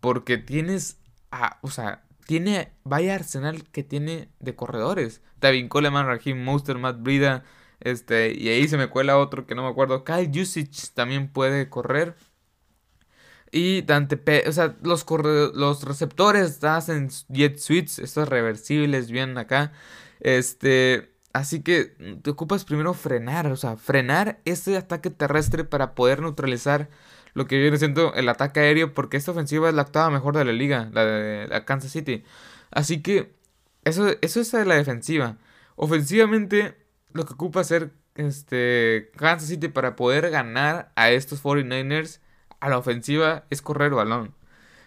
porque 0.00 0.38
tienes, 0.38 0.96
a, 1.30 1.58
o 1.60 1.70
sea, 1.70 2.04
tiene, 2.30 2.72
vaya 2.84 3.16
arsenal 3.16 3.64
que 3.72 3.82
tiene 3.82 4.28
de 4.38 4.54
corredores. 4.54 5.20
Tavin 5.40 5.68
Coleman, 5.68 6.06
Raheem 6.06 6.40
Monster, 6.44 6.78
Matt 6.78 7.02
Brida, 7.02 7.42
Este, 7.80 8.32
y 8.32 8.48
ahí 8.50 8.68
se 8.68 8.76
me 8.76 8.86
cuela 8.88 9.18
otro 9.18 9.46
que 9.46 9.56
no 9.56 9.64
me 9.64 9.68
acuerdo. 9.68 10.04
Kyle 10.04 10.30
Usage 10.40 10.92
también 10.94 11.32
puede 11.32 11.68
correr. 11.68 12.14
Y 13.50 13.82
Dante 13.82 14.16
P. 14.16 14.44
O 14.48 14.52
sea, 14.52 14.76
los, 14.82 15.04
los 15.54 15.82
receptores 15.82 16.62
hacen 16.62 17.08
jet 17.28 17.58
suites, 17.58 17.98
estos 17.98 18.28
reversibles, 18.28 19.10
bien 19.10 19.36
acá. 19.36 19.72
Este. 20.20 21.12
Así 21.32 21.62
que 21.62 21.96
te 22.22 22.30
ocupas 22.30 22.64
primero 22.64 22.94
frenar, 22.94 23.48
o 23.48 23.56
sea, 23.56 23.76
frenar 23.76 24.40
ese 24.44 24.76
ataque 24.76 25.10
terrestre 25.10 25.64
para 25.64 25.94
poder 25.96 26.20
neutralizar 26.20 26.90
lo 27.34 27.46
que 27.46 27.58
viene 27.58 27.78
siendo 27.78 28.14
el 28.14 28.28
ataque 28.28 28.60
aéreo, 28.60 28.94
porque 28.94 29.16
esta 29.16 29.32
ofensiva 29.32 29.68
es 29.68 29.74
la 29.74 29.82
octava 29.82 30.10
mejor 30.10 30.36
de 30.36 30.44
la 30.44 30.52
liga, 30.52 30.90
la 30.92 31.04
de 31.04 31.48
la 31.48 31.64
Kansas 31.64 31.92
City. 31.92 32.24
Así 32.70 33.02
que 33.02 33.34
eso, 33.84 34.08
eso 34.20 34.40
es 34.40 34.52
la 34.52 34.74
defensiva. 34.74 35.36
Ofensivamente, 35.76 36.76
lo 37.12 37.24
que 37.24 37.34
ocupa 37.34 37.60
hacer 37.60 37.92
este, 38.14 39.10
Kansas 39.16 39.48
City 39.48 39.68
para 39.68 39.96
poder 39.96 40.30
ganar 40.30 40.92
a 40.96 41.10
estos 41.10 41.42
49ers 41.42 42.20
a 42.60 42.68
la 42.68 42.78
ofensiva 42.78 43.44
es 43.50 43.62
correr 43.62 43.88
el 43.88 43.94
balón. 43.94 44.34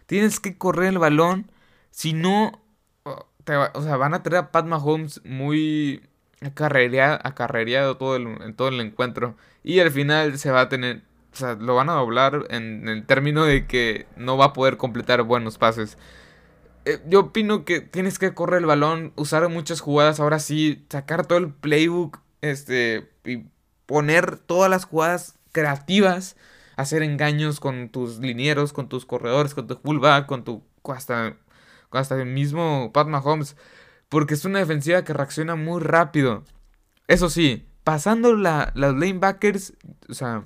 Tienes 0.05 0.39
que 0.39 0.57
correr 0.57 0.89
el 0.89 0.99
balón, 0.99 1.51
si 1.91 2.13
no, 2.13 2.61
o 3.03 3.81
sea, 3.81 3.97
van 3.97 4.13
a 4.13 4.23
tener 4.23 4.39
a 4.39 4.51
Pat 4.51 4.65
Mahomes 4.65 5.21
muy 5.25 6.01
acarreado, 6.41 7.97
todo 7.97 8.15
el, 8.15 8.27
en 8.41 8.55
todo 8.55 8.69
el 8.69 8.79
encuentro. 8.79 9.35
Y 9.63 9.79
al 9.79 9.91
final 9.91 10.37
se 10.37 10.51
va 10.51 10.61
a 10.61 10.69
tener, 10.69 11.03
o 11.33 11.35
sea, 11.35 11.55
lo 11.55 11.75
van 11.75 11.89
a 11.89 11.93
doblar 11.93 12.45
en, 12.49 12.87
el 12.87 13.05
término 13.05 13.43
de 13.43 13.65
que 13.67 14.05
no 14.15 14.37
va 14.37 14.45
a 14.45 14.53
poder 14.53 14.77
completar 14.77 15.23
buenos 15.23 15.57
pases. 15.57 15.97
Eh, 16.85 17.01
yo 17.07 17.21
opino 17.21 17.65
que 17.65 17.81
tienes 17.81 18.19
que 18.19 18.33
correr 18.33 18.59
el 18.59 18.65
balón, 18.65 19.13
usar 19.15 19.47
muchas 19.49 19.81
jugadas, 19.81 20.19
ahora 20.19 20.39
sí, 20.39 20.85
sacar 20.89 21.25
todo 21.25 21.39
el 21.39 21.53
playbook, 21.53 22.19
este, 22.41 23.09
y 23.25 23.45
poner 23.85 24.37
todas 24.37 24.69
las 24.69 24.85
jugadas 24.85 25.35
creativas 25.51 26.35
hacer 26.75 27.03
engaños 27.03 27.59
con 27.59 27.89
tus 27.89 28.19
linieros, 28.19 28.73
con 28.73 28.89
tus 28.89 29.05
corredores, 29.05 29.53
con 29.53 29.67
tu 29.67 29.75
fullback, 29.75 30.25
con 30.25 30.43
tu 30.43 30.63
hasta, 30.83 31.37
hasta 31.91 32.15
el 32.15 32.25
mismo 32.27 32.91
Pat 32.93 33.07
Mahomes, 33.07 33.55
porque 34.09 34.33
es 34.33 34.45
una 34.45 34.59
defensiva 34.59 35.03
que 35.03 35.13
reacciona 35.13 35.55
muy 35.55 35.81
rápido. 35.81 36.43
Eso 37.07 37.29
sí, 37.29 37.67
pasando 37.83 38.35
la, 38.35 38.71
los 38.75 38.95
lanebackers, 38.95 39.73
o 40.09 40.13
sea, 40.13 40.45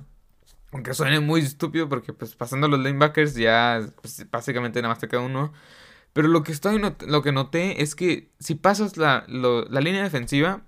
aunque 0.72 0.94
suene 0.94 1.20
muy 1.20 1.40
estúpido 1.40 1.88
porque 1.88 2.12
pues 2.12 2.34
pasando 2.34 2.68
los 2.68 2.80
lanebackers 2.80 3.34
ya 3.34 3.80
pues, 4.02 4.26
básicamente 4.30 4.82
nada 4.82 4.94
más 4.94 5.00
te 5.00 5.08
queda 5.08 5.20
uno. 5.20 5.52
Pero 6.12 6.28
lo 6.28 6.42
que 6.42 6.52
estoy 6.52 6.80
lo 7.06 7.22
que 7.22 7.32
noté 7.32 7.82
es 7.82 7.94
que 7.94 8.32
si 8.40 8.54
pasas 8.54 8.96
la, 8.96 9.24
la 9.28 9.80
línea 9.80 10.02
defensiva 10.02 10.62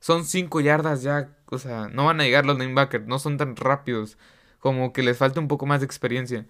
son 0.00 0.24
5 0.24 0.60
yardas 0.60 1.02
ya, 1.02 1.36
o 1.46 1.58
sea, 1.58 1.88
no 1.88 2.04
van 2.06 2.20
a 2.20 2.24
llegar 2.24 2.46
los 2.46 2.58
lanebackers, 2.58 3.06
no 3.06 3.18
son 3.18 3.38
tan 3.38 3.56
rápidos 3.56 4.18
como 4.60 4.92
que 4.92 5.02
les 5.02 5.18
falta 5.18 5.40
un 5.40 5.48
poco 5.48 5.66
más 5.66 5.80
de 5.80 5.86
experiencia. 5.86 6.46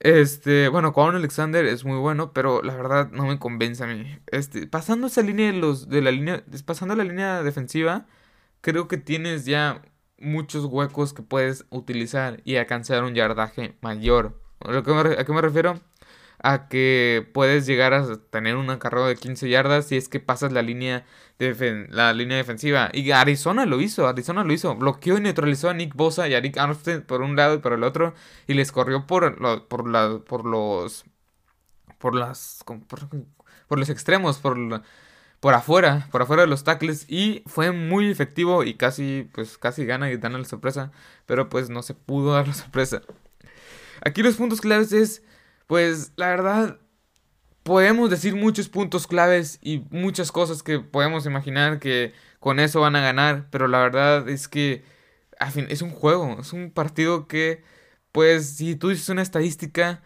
Este, 0.00 0.68
bueno, 0.68 0.92
Juan 0.92 1.16
Alexander 1.16 1.64
es 1.64 1.84
muy 1.84 1.98
bueno, 1.98 2.32
pero 2.32 2.62
la 2.62 2.74
verdad 2.76 3.10
no 3.10 3.26
me 3.26 3.38
convence 3.38 3.82
a 3.82 3.86
mí. 3.88 4.18
Este, 4.28 4.66
pasando 4.66 5.08
esa 5.08 5.22
línea 5.22 5.46
de 5.52 5.58
los 5.58 5.88
de 5.88 6.02
la 6.02 6.12
línea, 6.12 6.44
pasando 6.66 6.94
la 6.94 7.04
línea 7.04 7.42
defensiva, 7.42 8.06
creo 8.60 8.88
que 8.88 8.96
tienes 8.98 9.44
ya 9.44 9.82
muchos 10.18 10.64
huecos 10.64 11.12
que 11.12 11.22
puedes 11.22 11.64
utilizar 11.70 12.40
y 12.44 12.56
alcanzar 12.56 13.04
un 13.04 13.14
yardaje 13.14 13.76
mayor. 13.80 14.40
¿A 14.60 14.82
qué 14.82 15.32
me 15.32 15.40
refiero? 15.40 15.80
a 16.42 16.68
que 16.68 17.28
puedes 17.32 17.66
llegar 17.66 17.94
a 17.94 18.16
tener 18.30 18.56
un 18.56 18.70
acarreo 18.70 19.06
de 19.06 19.16
15 19.16 19.48
yardas 19.48 19.86
si 19.86 19.96
es 19.96 20.08
que 20.08 20.20
pasas 20.20 20.52
la 20.52 20.62
línea, 20.62 21.04
de 21.38 21.86
la 21.90 22.12
línea 22.12 22.36
defensiva. 22.36 22.90
Y 22.92 23.10
Arizona 23.10 23.66
lo 23.66 23.80
hizo, 23.80 24.06
Arizona 24.06 24.44
lo 24.44 24.52
hizo. 24.52 24.74
Bloqueó 24.76 25.18
y 25.18 25.20
neutralizó 25.20 25.70
a 25.70 25.74
Nick 25.74 25.94
Bosa 25.94 26.28
y 26.28 26.34
a 26.34 26.40
Rick 26.40 26.58
Armstead 26.58 27.02
por 27.02 27.22
un 27.22 27.36
lado 27.36 27.56
y 27.56 27.58
por 27.58 27.72
el 27.72 27.82
otro. 27.82 28.14
Y 28.46 28.54
les 28.54 28.72
corrió 28.72 29.06
por, 29.06 29.66
por, 29.68 29.88
la, 29.88 30.20
por 30.26 30.44
los... 30.44 31.04
Por 31.98 32.14
las... 32.14 32.64
Por, 33.66 33.78
los 33.78 33.88
extremos, 33.90 34.38
por... 34.38 34.56
por 35.40 35.54
afuera, 35.54 36.08
por 36.10 36.22
afuera 36.22 36.42
de 36.42 36.48
los 36.48 36.64
tackles 36.64 37.06
y 37.08 37.42
fue 37.46 37.72
muy 37.72 38.10
efectivo 38.10 38.64
y 38.64 38.74
casi, 38.74 39.28
pues 39.32 39.58
casi 39.58 39.84
gana 39.84 40.10
y 40.10 40.16
dan 40.16 40.32
la 40.32 40.44
sorpresa, 40.44 40.92
pero 41.26 41.48
pues 41.48 41.70
no 41.70 41.82
se 41.82 41.94
pudo 41.94 42.34
dar 42.34 42.48
la 42.48 42.54
sorpresa. 42.54 43.02
Aquí 44.02 44.22
los 44.22 44.36
puntos 44.36 44.60
claves 44.60 44.92
es 44.92 45.22
pues 45.66 46.12
la 46.16 46.28
verdad, 46.28 46.78
podemos 47.62 48.10
decir 48.10 48.34
muchos 48.34 48.68
puntos 48.68 49.06
claves 49.06 49.58
y 49.62 49.84
muchas 49.90 50.32
cosas 50.32 50.62
que 50.62 50.80
podemos 50.80 51.26
imaginar 51.26 51.78
que 51.78 52.14
con 52.40 52.60
eso 52.60 52.80
van 52.80 52.96
a 52.96 53.02
ganar, 53.02 53.48
pero 53.50 53.68
la 53.68 53.78
verdad 53.80 54.28
es 54.28 54.48
que 54.48 54.82
al 55.38 55.52
fin, 55.52 55.66
es 55.70 55.82
un 55.82 55.90
juego, 55.90 56.38
es 56.40 56.52
un 56.52 56.70
partido 56.70 57.28
que, 57.28 57.62
pues, 58.12 58.56
si 58.56 58.76
tú 58.76 58.88
dices 58.88 59.08
una 59.08 59.22
estadística, 59.22 60.02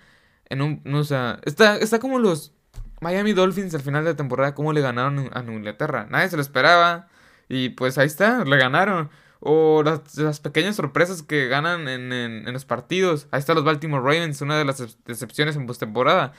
en 0.49 0.63
un, 0.63 0.83
no, 0.85 1.01
o 1.01 1.03
está, 1.45 1.77
está 1.77 1.99
como 2.01 2.19
los 2.19 2.53
Miami 3.03 3.33
Dolphins 3.33 3.75
al 3.75 3.83
final 3.83 4.05
de 4.05 4.11
la 4.11 4.17
temporada, 4.17 4.55
cómo 4.55 4.73
le 4.73 4.81
ganaron 4.81 5.29
a 5.33 5.41
Inglaterra. 5.41 6.07
Nadie 6.09 6.29
se 6.29 6.37
lo 6.37 6.43
esperaba 6.43 7.09
y 7.49 7.71
pues 7.71 7.99
ahí 7.99 8.07
está, 8.07 8.45
le 8.45 8.57
ganaron. 8.57 9.11
O 9.41 9.83
las, 9.83 10.39
pequeñas 10.41 10.77
sorpresas 10.77 11.23
que 11.25 11.49
ganan 11.49 11.89
en, 11.89 12.45
los 12.53 12.65
partidos. 12.65 13.27
Ahí 13.33 13.41
están 13.41 13.57
los 13.57 13.65
Baltimore 13.65 14.03
Ravens, 14.03 14.41
una 14.41 14.57
de 14.57 14.65
las 14.65 14.81
excepciones 14.81 15.57
en 15.57 15.67
postemporada. 15.67 16.33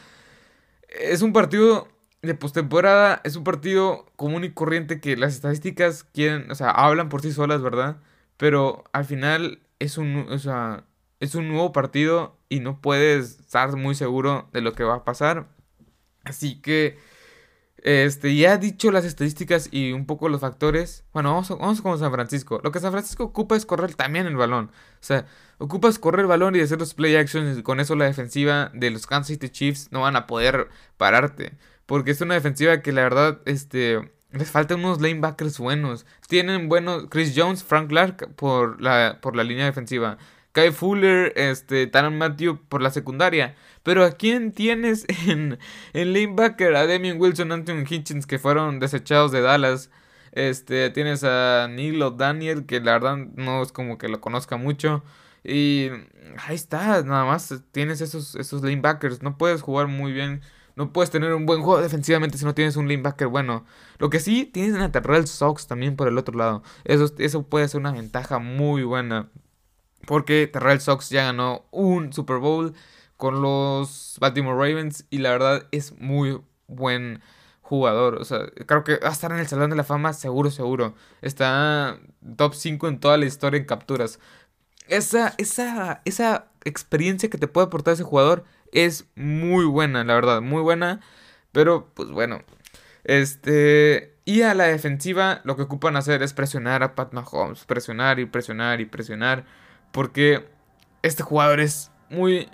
Es 0.88 1.22
un 1.22 1.34
partido 1.34 1.90
de 2.22 2.34
postemporada, 2.34 3.20
es 3.26 3.36
un 3.36 3.44
partido 3.44 4.06
común 4.16 4.46
y 4.46 4.52
corriente 4.52 5.02
que 5.02 5.18
las 5.18 5.34
estadísticas 5.34 6.06
quieren, 6.06 6.50
o 6.50 6.56
sea, 6.56 6.70
hablan 6.72 7.10
por 7.10 7.22
sí 7.22 7.34
solas, 7.34 7.62
¿verdad? 7.62 7.98
Pero 8.38 8.86
al 8.94 9.04
final 9.06 9.60
es 9.80 9.98
un, 9.98 10.28
o 10.30 10.40
sea, 10.40 10.86
es 11.20 11.36
un 11.36 11.50
nuevo 11.50 11.74
partido 11.74 12.38
y 12.48 12.62
no 12.62 12.80
puedes 12.80 13.40
estar 13.42 13.76
muy 13.76 13.96
seguro 13.96 14.50
de 14.54 14.62
lo 14.62 14.74
que 14.74 14.86
va 14.86 14.96
a 14.96 15.04
pasar. 15.04 15.53
Así 16.24 16.62
que 16.62 16.98
este, 17.84 18.34
ya 18.34 18.54
he 18.54 18.58
dicho 18.60 18.94
las 18.94 19.04
estadísticas 19.04 19.68
y 19.70 19.92
un 19.92 20.06
poco 20.06 20.30
los 20.30 20.40
factores. 20.40 21.04
Bueno, 21.12 21.34
vamos, 21.34 21.50
vamos 21.50 21.82
con 21.82 22.00
San 22.00 22.14
Francisco. 22.14 22.62
Lo 22.64 22.72
que 22.72 22.80
San 22.80 22.94
Francisco 22.94 23.26
ocupa 23.26 23.58
es 23.58 23.66
correr 23.66 23.94
también 23.94 24.26
el 24.26 24.38
balón. 24.38 24.72
O 24.72 24.98
sea, 25.02 25.26
ocupas 25.58 26.00
correr 26.00 26.22
el 26.22 26.28
balón 26.28 26.56
y 26.56 26.62
hacer 26.62 26.80
los 26.80 26.94
play 26.94 27.18
actions. 27.18 27.62
Con 27.62 27.82
eso 27.82 27.96
la 27.96 28.06
defensiva 28.06 28.72
de 28.74 28.90
los 28.90 29.06
Kansas 29.06 29.28
City 29.28 29.50
Chiefs 29.50 29.90
no 29.92 30.00
van 30.02 30.16
a 30.16 30.28
poder 30.28 30.70
pararte. 30.96 31.58
Porque 31.86 32.12
es 32.12 32.22
una 32.22 32.36
defensiva 32.36 32.82
que 32.82 32.94
la 32.94 33.02
verdad, 33.02 33.42
este, 33.46 34.00
les 34.32 34.50
faltan 34.50 34.80
unos 34.80 35.02
lanebackers 35.02 35.60
buenos. 35.60 36.06
Tienen 36.30 36.70
buenos 36.70 37.08
Chris 37.10 37.34
Jones, 37.36 37.66
Frank 37.66 37.90
Clark 37.90 38.34
por 38.36 38.82
la, 38.82 39.20
por 39.22 39.36
la 39.36 39.44
línea 39.44 39.66
defensiva. 39.66 40.18
Kai 40.54 40.72
Fuller, 40.72 41.34
este, 41.36 41.88
Taron 41.88 42.18
Matthew 42.18 42.60
por 42.70 42.82
la 42.82 42.92
secundaria. 42.92 43.56
Pero 43.82 44.06
¿a 44.06 44.12
quién 44.12 44.54
tienes 44.54 45.06
en, 45.28 45.60
en 45.94 46.14
linebacker? 46.14 46.76
A 46.76 46.88
Demian 46.88 47.20
Wilson, 47.20 47.52
Anthony 47.52 47.84
Hitchens, 47.90 48.26
que 48.28 48.40
fueron 48.40 48.80
desechados 48.80 49.32
de 49.32 49.42
Dallas. 49.42 49.90
Este, 50.32 50.90
tienes 50.92 51.24
a 51.24 51.68
Neil 51.70 52.02
Daniel, 52.18 52.66
que 52.66 52.80
la 52.80 52.94
verdad 52.94 53.18
no 53.36 53.62
es 53.64 53.72
como 53.72 53.98
que 53.98 54.08
lo 54.08 54.22
conozca 54.22 54.58
mucho. 54.58 55.04
Y 55.44 55.90
ahí 56.38 56.56
está, 56.56 57.02
nada 57.04 57.26
más 57.26 57.54
tienes 57.72 58.02
esos, 58.02 58.36
esos 58.36 58.64
linebackers. 58.64 59.24
No 59.24 59.38
puedes 59.38 59.62
jugar 59.62 59.88
muy 59.88 60.12
bien. 60.14 60.42
No 60.76 60.94
puedes 60.94 61.12
tener 61.12 61.34
un 61.34 61.46
buen 61.46 61.62
juego 61.62 61.82
defensivamente 61.82 62.38
si 62.38 62.46
no 62.46 62.54
tienes 62.56 62.78
un 62.78 62.88
linebacker 62.88 63.28
bueno. 63.28 63.66
Lo 64.00 64.10
que 64.10 64.20
sí, 64.20 64.46
tienes 64.46 64.80
a 64.82 64.92
Terrell 64.92 65.28
Sox 65.28 65.68
también 65.68 65.96
por 65.96 66.08
el 66.08 66.18
otro 66.18 66.38
lado. 66.38 66.64
Eso, 66.84 67.12
eso 67.20 67.44
puede 67.44 67.68
ser 67.68 67.80
una 67.82 67.92
ventaja 67.92 68.40
muy 68.40 68.84
buena 68.84 69.30
porque 70.06 70.48
Terrell 70.48 70.82
Sox 70.82 71.10
ya 71.10 71.26
ganó 71.26 71.66
un 71.72 72.14
Super 72.14 72.38
Bowl 72.38 72.74
con 73.18 73.42
los 73.42 74.18
Baltimore 74.20 74.58
Ravens 74.58 75.06
y 75.10 75.20
la 75.20 75.32
verdad 75.32 75.68
es 75.72 75.98
muy 76.00 76.42
buen 76.68 77.22
jugador. 77.62 78.16
O 78.16 78.26
sea, 78.26 78.46
creo 78.66 78.84
que 78.84 78.98
va 78.98 79.10
a 79.10 79.12
estar 79.12 79.32
en 79.32 79.40
el 79.40 79.48
Salón 79.48 79.70
de 79.70 79.76
la 79.76 79.84
Fama 79.84 80.14
seguro, 80.14 80.52
seguro. 80.52 80.94
Está 81.22 82.00
top 82.38 82.54
5 82.54 82.88
en 82.88 83.00
toda 83.00 83.18
la 83.18 83.26
historia 83.26 83.58
en 83.58 83.66
capturas. 83.66 84.20
Esa, 84.88 85.34
esa, 85.38 86.02
esa 86.06 86.48
experiencia 86.66 87.30
que 87.30 87.38
te 87.38 87.48
puede 87.48 87.68
aportar 87.68 87.94
ese 87.94 88.04
jugador 88.04 88.44
es 88.72 89.06
muy 89.16 89.66
buena, 89.66 90.04
la 90.04 90.16
verdad, 90.16 90.42
muy 90.42 90.62
buena. 90.62 91.00
Pero, 91.52 91.90
pues 91.94 92.10
bueno. 92.10 92.42
Este. 93.04 94.16
Y 94.26 94.42
a 94.44 94.54
la 94.54 94.66
defensiva 94.66 95.42
lo 95.44 95.56
que 95.58 95.64
ocupan 95.64 95.98
hacer 95.98 96.24
es 96.24 96.34
presionar 96.34 96.84
a 96.84 96.96
Pat 96.96 97.14
Mahomes. 97.14 97.66
Presionar 97.66 98.20
y 98.20 98.26
presionar 98.26 98.82
y 98.82 98.86
presionar. 98.86 99.46
Porque 99.94 100.46
este 101.02 101.24
jugador 101.24 101.62
es 101.62 101.90
muy... 102.10 102.50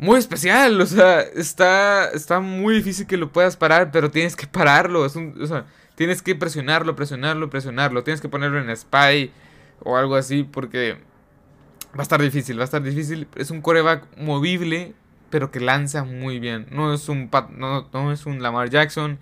Muy 0.00 0.16
especial, 0.16 0.80
o 0.80 0.86
sea, 0.86 1.22
está, 1.22 2.08
está 2.10 2.38
muy 2.38 2.76
difícil 2.76 3.04
que 3.08 3.16
lo 3.16 3.32
puedas 3.32 3.56
parar, 3.56 3.90
pero 3.90 4.12
tienes 4.12 4.36
que 4.36 4.46
pararlo, 4.46 5.04
es 5.04 5.16
un, 5.16 5.34
o 5.42 5.44
sea, 5.44 5.66
tienes 5.96 6.22
que 6.22 6.36
presionarlo, 6.36 6.94
presionarlo, 6.94 7.50
presionarlo, 7.50 8.04
tienes 8.04 8.20
que 8.20 8.28
ponerlo 8.28 8.60
en 8.60 8.76
spy 8.76 9.32
o 9.80 9.96
algo 9.96 10.14
así, 10.14 10.44
porque 10.44 10.92
va 11.96 11.98
a 11.98 12.02
estar 12.02 12.22
difícil, 12.22 12.56
va 12.56 12.62
a 12.62 12.64
estar 12.66 12.80
difícil. 12.80 13.26
Es 13.34 13.50
un 13.50 13.60
coreback 13.60 14.06
movible, 14.16 14.94
pero 15.30 15.50
que 15.50 15.58
lanza 15.58 16.04
muy 16.04 16.38
bien. 16.38 16.68
No 16.70 16.94
es 16.94 17.08
un, 17.08 17.28
no, 17.56 17.88
no 17.92 18.12
es 18.12 18.24
un 18.24 18.40
Lamar 18.40 18.70
Jackson, 18.70 19.18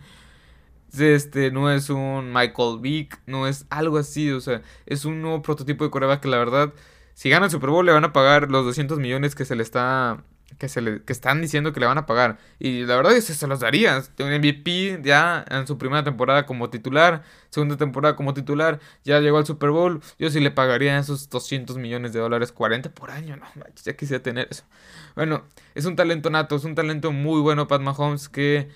Este, 0.98 1.50
no 1.50 1.70
es 1.70 1.90
un 1.90 2.32
Michael 2.32 2.80
Vick, 2.80 3.18
no 3.26 3.46
es 3.46 3.66
algo 3.70 3.98
así, 3.98 4.30
o 4.30 4.40
sea, 4.40 4.62
es 4.86 5.04
un 5.06 5.20
nuevo 5.22 5.42
prototipo 5.42 5.84
de 5.84 5.90
coreback 5.90 6.20
que 6.20 6.28
la 6.28 6.38
verdad, 6.38 6.72
si 7.16 7.30
gana 7.30 7.46
el 7.46 7.50
Super 7.50 7.70
Bowl 7.70 7.86
le 7.86 7.92
van 7.92 8.04
a 8.04 8.12
pagar 8.12 8.50
los 8.50 8.66
200 8.66 8.98
millones 8.98 9.34
que 9.34 9.46
se 9.46 9.56
le 9.56 9.62
está 9.62 10.22
que, 10.58 10.68
se 10.68 10.82
le, 10.82 11.02
que 11.02 11.14
están 11.14 11.40
diciendo 11.40 11.72
que 11.72 11.80
le 11.80 11.86
van 11.86 11.96
a 11.96 12.04
pagar. 12.04 12.36
Y 12.58 12.84
la 12.84 12.94
verdad 12.94 13.16
es 13.16 13.26
que 13.26 13.32
se 13.32 13.46
los 13.46 13.60
daría. 13.60 14.02
Un 14.18 14.34
MVP 14.34 15.00
ya 15.02 15.46
en 15.48 15.66
su 15.66 15.78
primera 15.78 16.04
temporada 16.04 16.44
como 16.44 16.68
titular, 16.68 17.22
segunda 17.48 17.78
temporada 17.78 18.16
como 18.16 18.34
titular, 18.34 18.80
ya 19.02 19.18
llegó 19.20 19.38
al 19.38 19.46
Super 19.46 19.70
Bowl. 19.70 20.02
Yo 20.18 20.28
sí 20.28 20.40
le 20.40 20.50
pagaría 20.50 20.98
esos 20.98 21.30
200 21.30 21.78
millones 21.78 22.12
de 22.12 22.20
dólares, 22.20 22.52
40 22.52 22.90
por 22.90 23.10
año. 23.10 23.36
No, 23.36 23.46
ya 23.82 23.96
quisiera 23.96 24.22
tener 24.22 24.48
eso. 24.50 24.64
Bueno, 25.14 25.44
es 25.74 25.86
un 25.86 25.96
talento 25.96 26.28
nato, 26.28 26.56
es 26.56 26.64
un 26.64 26.74
talento 26.74 27.12
muy 27.12 27.40
bueno, 27.40 27.66
Pat 27.66 27.80
Mahomes, 27.80 28.28
que 28.28 28.68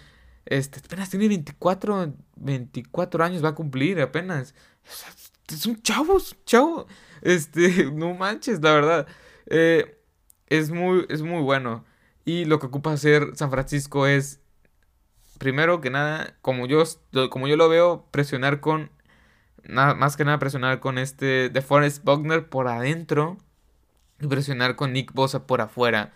este, 0.46 0.80
apenas 0.80 1.10
tiene 1.10 1.28
24, 1.28 2.14
24 2.36 3.22
años, 3.22 3.44
va 3.44 3.50
a 3.50 3.54
cumplir 3.54 4.00
apenas. 4.00 4.54
Es 5.52 5.66
un 5.66 5.80
chavo, 5.82 6.18
chavo. 6.44 6.86
Este, 7.22 7.84
no 7.92 8.14
manches, 8.14 8.60
la 8.62 8.72
verdad. 8.72 9.06
Eh, 9.46 9.98
es 10.46 10.70
muy, 10.70 11.06
es 11.08 11.22
muy 11.22 11.42
bueno. 11.42 11.84
Y 12.24 12.44
lo 12.44 12.58
que 12.58 12.66
ocupa 12.66 12.92
hacer 12.92 13.30
San 13.34 13.50
Francisco 13.50 14.06
es, 14.06 14.40
primero 15.38 15.80
que 15.80 15.90
nada, 15.90 16.36
como 16.42 16.66
yo, 16.66 16.84
como 17.30 17.48
yo 17.48 17.56
lo 17.56 17.68
veo, 17.68 18.06
presionar 18.10 18.60
con, 18.60 18.90
nada, 19.64 19.94
más 19.94 20.16
que 20.16 20.24
nada 20.24 20.38
presionar 20.38 20.80
con 20.80 20.98
este 20.98 21.48
de 21.48 21.62
Forest 21.62 22.04
Buckner 22.04 22.48
por 22.48 22.68
adentro 22.68 23.38
y 24.20 24.26
presionar 24.26 24.76
con 24.76 24.92
Nick 24.92 25.12
Bosa 25.12 25.46
por 25.46 25.60
afuera. 25.60 26.12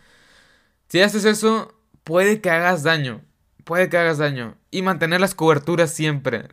Si 0.89 1.01
haces 1.01 1.25
eso, 1.25 1.75
puede 2.05 2.41
que 2.41 2.51
hagas 2.51 2.83
daño, 2.83 3.23
puede 3.65 3.89
que 3.89 3.97
hagas 3.99 4.19
daño. 4.19 4.57
Y 4.71 4.83
mantener 4.83 5.21
las 5.21 5.35
coberturas 5.35 5.93
siempre, 5.93 6.49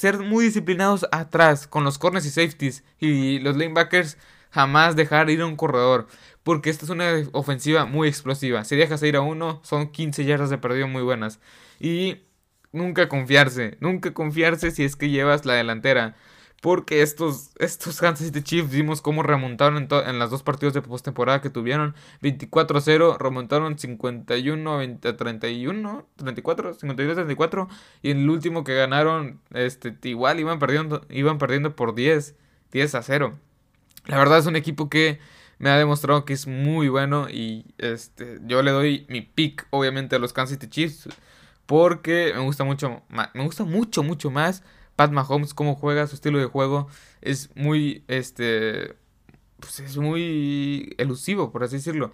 ser 0.00 0.18
muy 0.18 0.46
disciplinados 0.46 1.06
atrás, 1.12 1.66
con 1.66 1.84
los 1.84 1.98
corners 1.98 2.24
y 2.24 2.30
safeties 2.30 2.84
y 2.98 3.38
los 3.40 3.54
lanebackers 3.54 4.16
jamás 4.50 4.96
dejar 4.96 5.28
ir 5.28 5.42
a 5.42 5.46
un 5.46 5.56
corredor. 5.56 6.06
Porque 6.42 6.70
esta 6.70 6.86
es 6.86 6.90
una 6.90 7.22
ofensiva 7.32 7.84
muy 7.84 8.08
explosiva. 8.08 8.64
Si 8.64 8.76
dejas 8.76 9.02
ir 9.02 9.16
a 9.16 9.20
uno, 9.20 9.60
son 9.62 9.88
15 9.88 10.24
yardas 10.24 10.48
de 10.48 10.56
perdido 10.56 10.88
muy 10.88 11.02
buenas. 11.02 11.38
Y 11.78 12.22
nunca 12.72 13.10
confiarse. 13.10 13.76
Nunca 13.80 14.14
confiarse 14.14 14.70
si 14.70 14.84
es 14.84 14.96
que 14.96 15.10
llevas 15.10 15.44
la 15.44 15.52
delantera. 15.52 16.16
Porque 16.60 17.02
estos, 17.02 17.50
estos 17.58 17.98
Kansas 18.00 18.26
City 18.26 18.42
Chiefs 18.42 18.70
vimos 18.70 19.00
cómo 19.00 19.22
remontaron 19.22 19.78
en, 19.78 19.88
en 20.06 20.18
las 20.18 20.30
dos 20.30 20.42
partidos 20.42 20.74
de 20.74 20.82
postemporada 20.82 21.40
que 21.40 21.50
tuvieron. 21.50 21.94
24-0, 22.22 23.18
remontaron 23.18 23.78
51 23.78 24.98
31, 25.00 26.06
34, 26.16 26.74
52 26.74 27.14
34 27.14 27.68
y 28.02 28.10
en 28.10 28.18
el 28.18 28.30
último 28.30 28.64
que 28.64 28.74
ganaron 28.74 29.40
este 29.52 29.96
igual 30.02 30.40
iban 30.40 30.58
perdiendo 30.58 31.06
iban 31.08 31.38
perdiendo 31.38 31.74
por 31.74 31.94
10, 31.94 32.36
10 32.72 32.94
a 32.94 33.02
0. 33.02 33.38
La 34.06 34.18
verdad 34.18 34.38
es 34.38 34.46
un 34.46 34.56
equipo 34.56 34.88
que 34.88 35.18
me 35.58 35.70
ha 35.70 35.76
demostrado 35.76 36.24
que 36.24 36.32
es 36.32 36.46
muy 36.46 36.88
bueno 36.88 37.28
y 37.28 37.66
este 37.78 38.40
yo 38.46 38.62
le 38.62 38.70
doy 38.70 39.06
mi 39.08 39.20
pick 39.20 39.66
obviamente 39.70 40.16
a 40.16 40.18
los 40.18 40.32
Kansas 40.32 40.58
City 40.58 40.68
Chiefs 40.68 41.08
porque 41.66 42.32
me 42.34 42.42
gusta 42.42 42.64
mucho 42.64 43.02
me 43.08 43.44
gusta 43.44 43.64
mucho 43.64 44.02
mucho 44.02 44.30
más 44.30 44.62
Pat 45.00 45.12
Mahomes 45.12 45.54
cómo 45.54 45.76
juega 45.76 46.06
su 46.06 46.14
estilo 46.14 46.38
de 46.38 46.44
juego 46.44 46.86
es 47.22 47.48
muy 47.56 48.04
este 48.06 48.96
pues 49.58 49.80
es 49.80 49.96
muy 49.96 50.94
elusivo 50.98 51.50
por 51.50 51.64
así 51.64 51.76
decirlo 51.76 52.12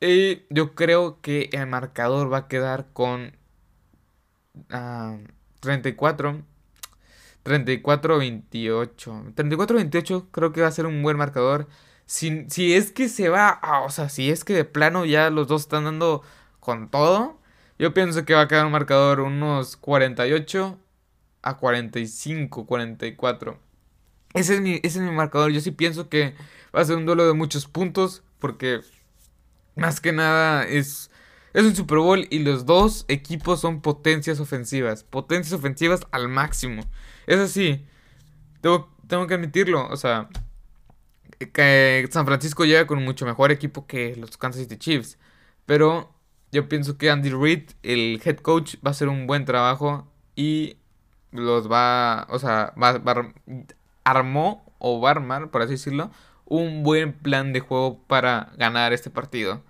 y 0.00 0.42
yo 0.50 0.74
creo 0.74 1.20
que 1.20 1.48
el 1.52 1.68
marcador 1.68 2.32
va 2.32 2.38
a 2.38 2.48
quedar 2.48 2.88
con 2.92 3.36
34 5.60 6.28
ah, 6.30 6.42
34-28. 7.44 9.34
34-28 9.36 10.26
creo 10.32 10.52
que 10.52 10.62
va 10.62 10.66
a 10.66 10.72
ser 10.72 10.86
un 10.86 11.00
buen 11.04 11.16
marcador. 11.16 11.68
Si, 12.06 12.46
si 12.48 12.74
es 12.74 12.90
que 12.90 13.08
se 13.08 13.28
va, 13.28 13.60
o 13.84 13.90
sea, 13.90 14.08
si 14.08 14.28
es 14.28 14.44
que 14.44 14.54
de 14.54 14.64
plano 14.64 15.04
ya 15.04 15.30
los 15.30 15.46
dos 15.46 15.62
están 15.62 15.84
dando 15.84 16.22
con 16.58 16.90
todo, 16.90 17.38
yo 17.78 17.94
pienso 17.94 18.24
que 18.24 18.34
va 18.34 18.40
a 18.40 18.48
quedar 18.48 18.66
un 18.66 18.72
marcador 18.72 19.20
unos 19.20 19.76
48 19.76 20.80
a 21.48 21.56
45, 21.56 22.66
44. 22.66 23.58
Ese 24.34 24.54
es 24.54 24.60
mi, 24.60 24.74
ese 24.74 24.86
es 24.86 25.00
mi 25.00 25.10
marcador. 25.10 25.50
Yo 25.50 25.60
sí 25.60 25.70
pienso 25.70 26.08
que 26.08 26.34
va 26.74 26.80
a 26.80 26.84
ser 26.84 26.96
un 26.96 27.06
duelo 27.06 27.26
de 27.26 27.32
muchos 27.32 27.66
puntos 27.66 28.22
porque 28.38 28.80
más 29.74 30.00
que 30.00 30.12
nada 30.12 30.64
es 30.64 31.10
es 31.54 31.64
un 31.64 31.74
Super 31.74 31.98
Bowl 31.98 32.26
y 32.30 32.40
los 32.40 32.66
dos 32.66 33.04
equipos 33.08 33.60
son 33.60 33.80
potencias 33.80 34.38
ofensivas. 34.38 35.02
Potencias 35.02 35.52
ofensivas 35.52 36.02
al 36.10 36.28
máximo. 36.28 36.82
Es 37.26 37.38
así. 37.38 37.84
Tengo, 38.60 38.94
tengo 39.06 39.26
que 39.26 39.34
admitirlo. 39.34 39.88
O 39.88 39.96
sea, 39.96 40.28
que 41.52 42.08
San 42.10 42.26
Francisco 42.26 42.64
llega 42.64 42.86
con 42.86 42.98
un 42.98 43.04
mucho 43.04 43.24
mejor 43.26 43.50
equipo 43.50 43.86
que 43.86 44.14
los 44.16 44.36
Kansas 44.36 44.62
City 44.62 44.76
Chiefs. 44.76 45.18
Pero 45.66 46.14
yo 46.52 46.68
pienso 46.68 46.98
que 46.98 47.10
Andy 47.10 47.30
Reid, 47.30 47.70
el 47.82 48.20
head 48.24 48.36
coach, 48.36 48.76
va 48.76 48.88
a 48.88 48.90
hacer 48.90 49.08
un 49.08 49.26
buen 49.26 49.44
trabajo 49.44 50.06
y 50.36 50.76
los 51.32 51.70
va, 51.70 52.26
o 52.30 52.38
sea, 52.38 52.72
va, 52.80 52.98
va, 52.98 53.32
armó 54.04 54.64
o 54.78 55.00
va 55.00 55.10
a 55.10 55.12
armar, 55.12 55.50
por 55.50 55.62
así 55.62 55.72
decirlo, 55.72 56.10
un 56.46 56.82
buen 56.82 57.12
plan 57.12 57.52
de 57.52 57.60
juego 57.60 57.98
para 58.06 58.52
ganar 58.56 58.92
este 58.92 59.10
partido. 59.10 59.62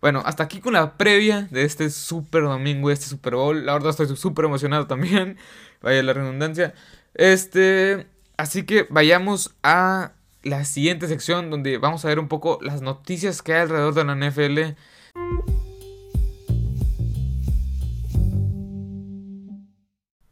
Bueno, 0.00 0.22
hasta 0.26 0.44
aquí 0.44 0.60
con 0.60 0.74
la 0.74 0.98
previa 0.98 1.48
de 1.50 1.64
este 1.64 1.88
super 1.88 2.42
domingo, 2.42 2.90
este 2.90 3.06
Super 3.06 3.36
Bowl. 3.36 3.64
La 3.64 3.72
verdad 3.72 3.88
estoy 3.88 4.14
súper 4.16 4.44
emocionado 4.44 4.86
también. 4.86 5.38
Vaya 5.82 6.02
la 6.02 6.12
redundancia. 6.12 6.74
Este, 7.14 8.06
así 8.36 8.64
que 8.64 8.86
vayamos 8.90 9.54
a 9.62 10.12
la 10.42 10.66
siguiente 10.66 11.08
sección 11.08 11.50
donde 11.50 11.78
vamos 11.78 12.04
a 12.04 12.08
ver 12.08 12.18
un 12.18 12.28
poco 12.28 12.58
las 12.60 12.82
noticias 12.82 13.40
que 13.40 13.54
hay 13.54 13.62
alrededor 13.62 13.94
de 13.94 14.04
la 14.04 14.14
NFL. 14.14 14.76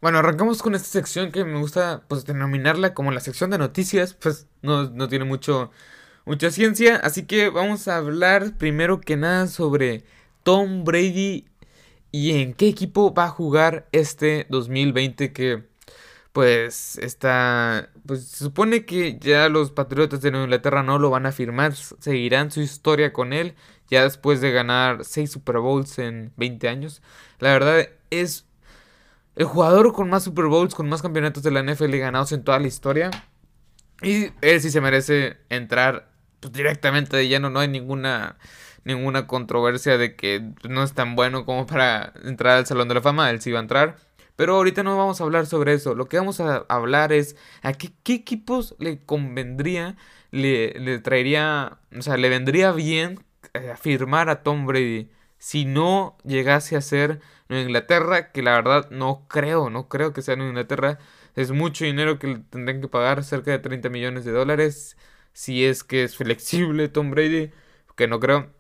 Bueno, 0.03 0.19
arrancamos 0.19 0.63
con 0.63 0.75
esta 0.75 0.89
sección 0.89 1.31
que 1.31 1.45
me 1.45 1.61
gusta 1.61 2.03
pues 2.09 2.27
denominarla 2.27 2.93
como 2.93 3.13
la 3.13 3.21
sección 3.21 3.51
de 3.51 3.59
noticias, 3.59 4.15
pues 4.15 4.49
no, 4.61 4.91
no 4.91 5.09
tiene 5.09 5.25
mucho 5.25 5.71
mucha 6.25 6.51
ciencia, 6.51 6.97
así 6.97 7.25
que 7.25 7.51
vamos 7.51 7.87
a 7.87 7.99
hablar 7.99 8.59
primero 8.59 9.01
que 9.01 9.17
nada 9.17 9.47
sobre 9.47 10.05
Tom 10.43 10.83
Brady 10.85 11.47
y 12.11 12.41
en 12.41 12.55
qué 12.55 12.69
equipo 12.69 13.15
va 13.15 13.27
a 13.27 13.29
jugar 13.31 13.89
este 13.93 14.47
2020 14.51 15.33
que 15.33 15.69
pues 16.33 16.99
está 16.99 17.91
pues 18.07 18.27
se 18.27 18.45
supone 18.45 18.85
que 18.87 19.19
ya 19.21 19.49
los 19.49 19.71
Patriotas 19.71 20.21
de 20.21 20.33
Nueva 20.33 20.47
Inglaterra 20.47 20.83
no 20.83 20.99
lo 20.99 21.11
van 21.11 21.27
a 21.27 21.33
firmar, 21.33 21.75
seguirán 21.77 22.51
su 22.51 22.61
historia 22.61 23.13
con 23.13 23.33
él 23.33 23.55
ya 23.89 24.03
después 24.03 24.41
de 24.41 24.51
ganar 24.53 25.05
6 25.05 25.31
Super 25.31 25.59
Bowls 25.59 25.99
en 26.01 26.33
20 26.37 26.69
años. 26.69 27.03
La 27.39 27.53
verdad 27.53 27.89
es 28.11 28.47
el 29.37 29.47
jugador 29.47 29.93
con 29.93 30.11
más 30.11 30.25
Super 30.25 30.47
Bowls, 30.47 30.75
con 30.75 30.89
más 30.89 31.03
campeonatos 31.03 31.43
de 31.43 31.51
la 31.51 31.63
NFL 31.63 31.97
ganados 31.97 32.33
en 32.33 32.45
toda 32.45 32.59
la 32.59 32.67
historia. 32.67 33.11
Y 34.03 34.31
él 34.41 34.61
sí 34.61 34.71
se 34.71 34.81
merece 34.81 35.39
entrar 35.49 36.11
pues, 36.41 36.53
directamente 36.53 37.17
de 37.17 37.29
lleno, 37.29 37.51
no 37.51 37.61
hay 37.61 37.69
ninguna 37.69 38.37
ninguna 38.85 39.27
controversia 39.27 39.99
de 39.99 40.17
que 40.17 40.53
no 40.69 40.83
es 40.83 40.93
tan 40.93 41.15
bueno 41.15 41.45
como 41.45 41.67
para 41.67 42.13
entrar 42.25 42.59
al 42.59 42.67
Salón 42.67 42.89
de 42.89 42.95
la 42.95 43.03
Fama, 43.03 43.31
él 43.31 43.41
sí 43.41 43.53
va 43.53 43.59
a 43.61 43.63
entrar. 43.63 43.97
Pero 44.37 44.57
ahorita 44.57 44.83
no 44.83 44.97
vamos 44.97 45.21
a 45.21 45.25
hablar 45.25 45.47
sobre 45.47 45.75
eso. 45.75 45.95
Lo 45.95 46.09
que 46.09 46.19
vamos 46.19 46.41
a 46.41 46.65
hablar 46.69 47.13
es 47.13 47.37
a 47.63 47.75
qué, 47.75 47.93
equipos 48.15 48.75
le 48.79 49.05
convendría, 49.05 49.97
le, 50.31 50.73
le, 50.81 50.99
traería, 50.99 51.79
o 51.97 52.03
sea, 52.03 52.17
le 52.17 52.29
vendría 52.29 52.73
bien 52.73 53.25
eh, 53.55 53.75
firmar 53.81 54.31
a 54.31 54.43
Tom 54.43 54.67
Brady 54.67 55.11
si 55.39 55.65
no 55.65 56.17
llegase 56.25 56.77
a 56.77 56.81
ser 56.81 57.21
Nueva 57.53 57.67
Inglaterra, 57.67 58.33
que 58.33 58.43
la 58.43 58.53
verdad 58.53 58.91
no 58.91 59.27
creo, 59.29 59.71
no 59.71 59.89
creo 59.89 60.13
que 60.13 60.23
sea 60.23 60.37
Nueva 60.37 60.51
Inglaterra. 60.51 60.99
Es 61.37 61.53
mucho 61.53 61.85
dinero 61.85 62.19
que 62.19 62.27
le 62.29 62.39
tendrán 62.39 62.81
que 62.81 62.89
pagar, 62.89 63.25
cerca 63.25 63.51
de 63.51 63.59
30 63.59 63.89
millones 63.91 64.25
de 64.25 64.33
dólares 64.33 64.97
si 65.33 65.65
es 65.65 65.85
que 65.85 66.05
es 66.05 66.17
flexible 66.17 66.89
Tom 66.89 67.11
Brady, 67.11 67.51
que 67.97 68.09
no 68.09 68.21
creo, 68.21 68.51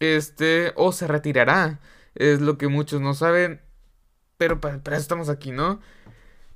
este, 0.00 0.72
o 0.76 0.92
se 0.92 1.06
retirará, 1.06 1.80
es 2.14 2.40
lo 2.40 2.58
que 2.58 2.68
muchos 2.68 3.00
no 3.00 3.14
saben, 3.14 3.60
pero 4.36 4.60
para, 4.60 4.76
eso 4.76 4.94
estamos 4.94 5.28
aquí, 5.28 5.52
¿no? 5.52 5.80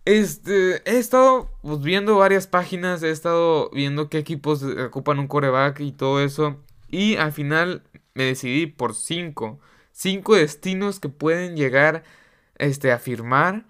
Este, 0.04 0.82
he 0.88 0.98
estado 0.98 1.50
pues, 1.62 1.80
viendo 1.82 2.16
varias 2.16 2.46
páginas, 2.46 3.02
he 3.02 3.10
estado 3.10 3.70
viendo 3.70 4.08
qué 4.08 4.18
equipos 4.18 4.62
ocupan 4.62 5.18
un 5.18 5.28
coreback 5.28 5.80
y 5.80 5.92
todo 5.92 6.22
eso, 6.22 6.62
y 6.88 7.16
al 7.16 7.32
final 7.32 7.82
me 8.14 8.24
decidí 8.24 8.66
por 8.66 8.94
cinco, 8.94 9.60
cinco 9.96 10.36
destinos 10.36 11.00
que 11.00 11.08
pueden 11.08 11.56
llegar, 11.56 12.04
este, 12.58 12.92
a 12.92 12.98
firmar, 12.98 13.64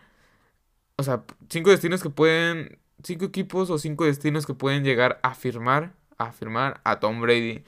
o 0.97 1.03
sea, 1.03 1.23
cinco 1.49 1.71
destinos 1.71 2.03
que 2.03 2.11
pueden 2.11 2.79
cinco 3.03 3.27
equipos 3.27 3.71
o 3.71 3.79
cinco 3.79 4.05
destinos 4.05 4.47
que 4.47 4.55
pueden 4.55 4.83
llegar 4.85 5.21
a 5.23 5.35
firmar, 5.35 5.95
a 6.19 6.33
firmar 6.33 6.81
a 6.85 6.99
Tom 6.99 7.21
Brady. 7.21 7.65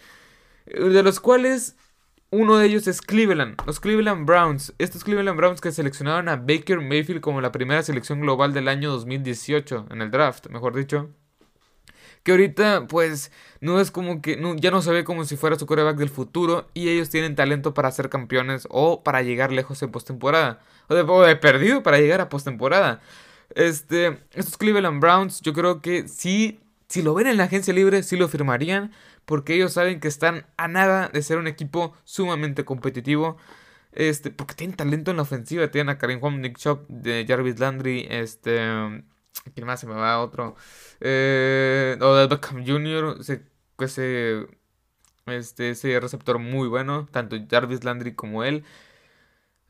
De 0.66 1.02
los 1.02 1.20
cuales 1.20 1.76
uno 2.30 2.58
de 2.58 2.66
ellos 2.66 2.86
es 2.88 3.00
Cleveland, 3.00 3.56
los 3.66 3.80
Cleveland 3.80 4.26
Browns. 4.26 4.74
Estos 4.78 5.04
Cleveland 5.04 5.36
Browns 5.38 5.60
que 5.60 5.72
seleccionaron 5.72 6.28
a 6.28 6.36
Baker 6.36 6.80
Mayfield 6.80 7.20
como 7.20 7.40
la 7.40 7.52
primera 7.52 7.82
selección 7.82 8.20
global 8.20 8.52
del 8.52 8.68
año 8.68 8.90
2018, 8.90 9.86
en 9.90 10.02
el 10.02 10.10
draft, 10.10 10.48
mejor 10.48 10.74
dicho. 10.74 11.10
Que 12.22 12.32
ahorita, 12.32 12.86
pues, 12.88 13.30
no 13.60 13.80
es 13.80 13.90
como 13.90 14.22
que, 14.22 14.40
ya 14.56 14.70
no 14.70 14.82
se 14.82 14.90
ve 14.90 15.04
como 15.04 15.24
si 15.24 15.36
fuera 15.36 15.58
su 15.58 15.66
coreback 15.66 15.96
del 15.96 16.10
futuro. 16.10 16.68
Y 16.74 16.88
ellos 16.88 17.10
tienen 17.10 17.36
talento 17.36 17.74
para 17.74 17.90
ser 17.90 18.08
campeones 18.08 18.66
o 18.70 19.02
para 19.02 19.22
llegar 19.22 19.52
lejos 19.52 19.82
en 19.82 19.90
postemporada. 19.90 20.60
O 20.88 20.94
de, 20.94 21.02
o 21.02 21.22
de 21.22 21.36
perdido 21.36 21.82
para 21.82 21.98
llegar 21.98 22.20
a 22.20 22.28
postemporada. 22.28 23.00
Este, 23.54 24.18
estos 24.32 24.56
Cleveland 24.56 25.00
Browns, 25.00 25.40
yo 25.40 25.52
creo 25.52 25.80
que 25.80 26.06
sí, 26.08 26.60
si 26.88 27.02
lo 27.02 27.14
ven 27.14 27.26
en 27.26 27.36
la 27.36 27.44
agencia 27.44 27.72
libre, 27.72 28.02
sí 28.02 28.16
lo 28.16 28.28
firmarían 28.28 28.92
porque 29.28 29.54
ellos 29.54 29.74
saben 29.74 30.00
que 30.00 30.08
están 30.08 30.46
a 30.56 30.68
nada 30.68 31.10
de 31.10 31.20
ser 31.22 31.36
un 31.36 31.46
equipo 31.46 31.94
sumamente 32.04 32.64
competitivo. 32.64 33.36
Este, 33.92 34.30
porque 34.30 34.54
tienen 34.54 34.74
talento 34.74 35.10
en 35.10 35.18
la 35.18 35.24
ofensiva, 35.24 35.70
tienen 35.70 35.90
a 35.90 35.98
Karim 35.98 36.18
Hunt, 36.22 36.38
Nick 36.38 36.56
Chop, 36.56 36.88
de 36.88 37.26
Jarvis 37.28 37.58
Landry, 37.58 38.06
este, 38.08 38.58
¿quién 39.54 39.66
más 39.66 39.80
se 39.80 39.86
me 39.86 39.94
va? 39.94 40.20
Otro, 40.20 40.56
eh, 41.00 41.96
o 42.00 42.14
de 42.14 42.26
Beckham 42.26 42.66
Jr., 42.66 43.18
ese, 43.20 43.44
ese, 43.78 44.46
este, 45.26 45.70
ese 45.70 46.00
receptor 46.00 46.38
muy 46.38 46.68
bueno, 46.68 47.08
tanto 47.10 47.36
Jarvis 47.50 47.84
Landry 47.84 48.14
como 48.14 48.44
él. 48.44 48.64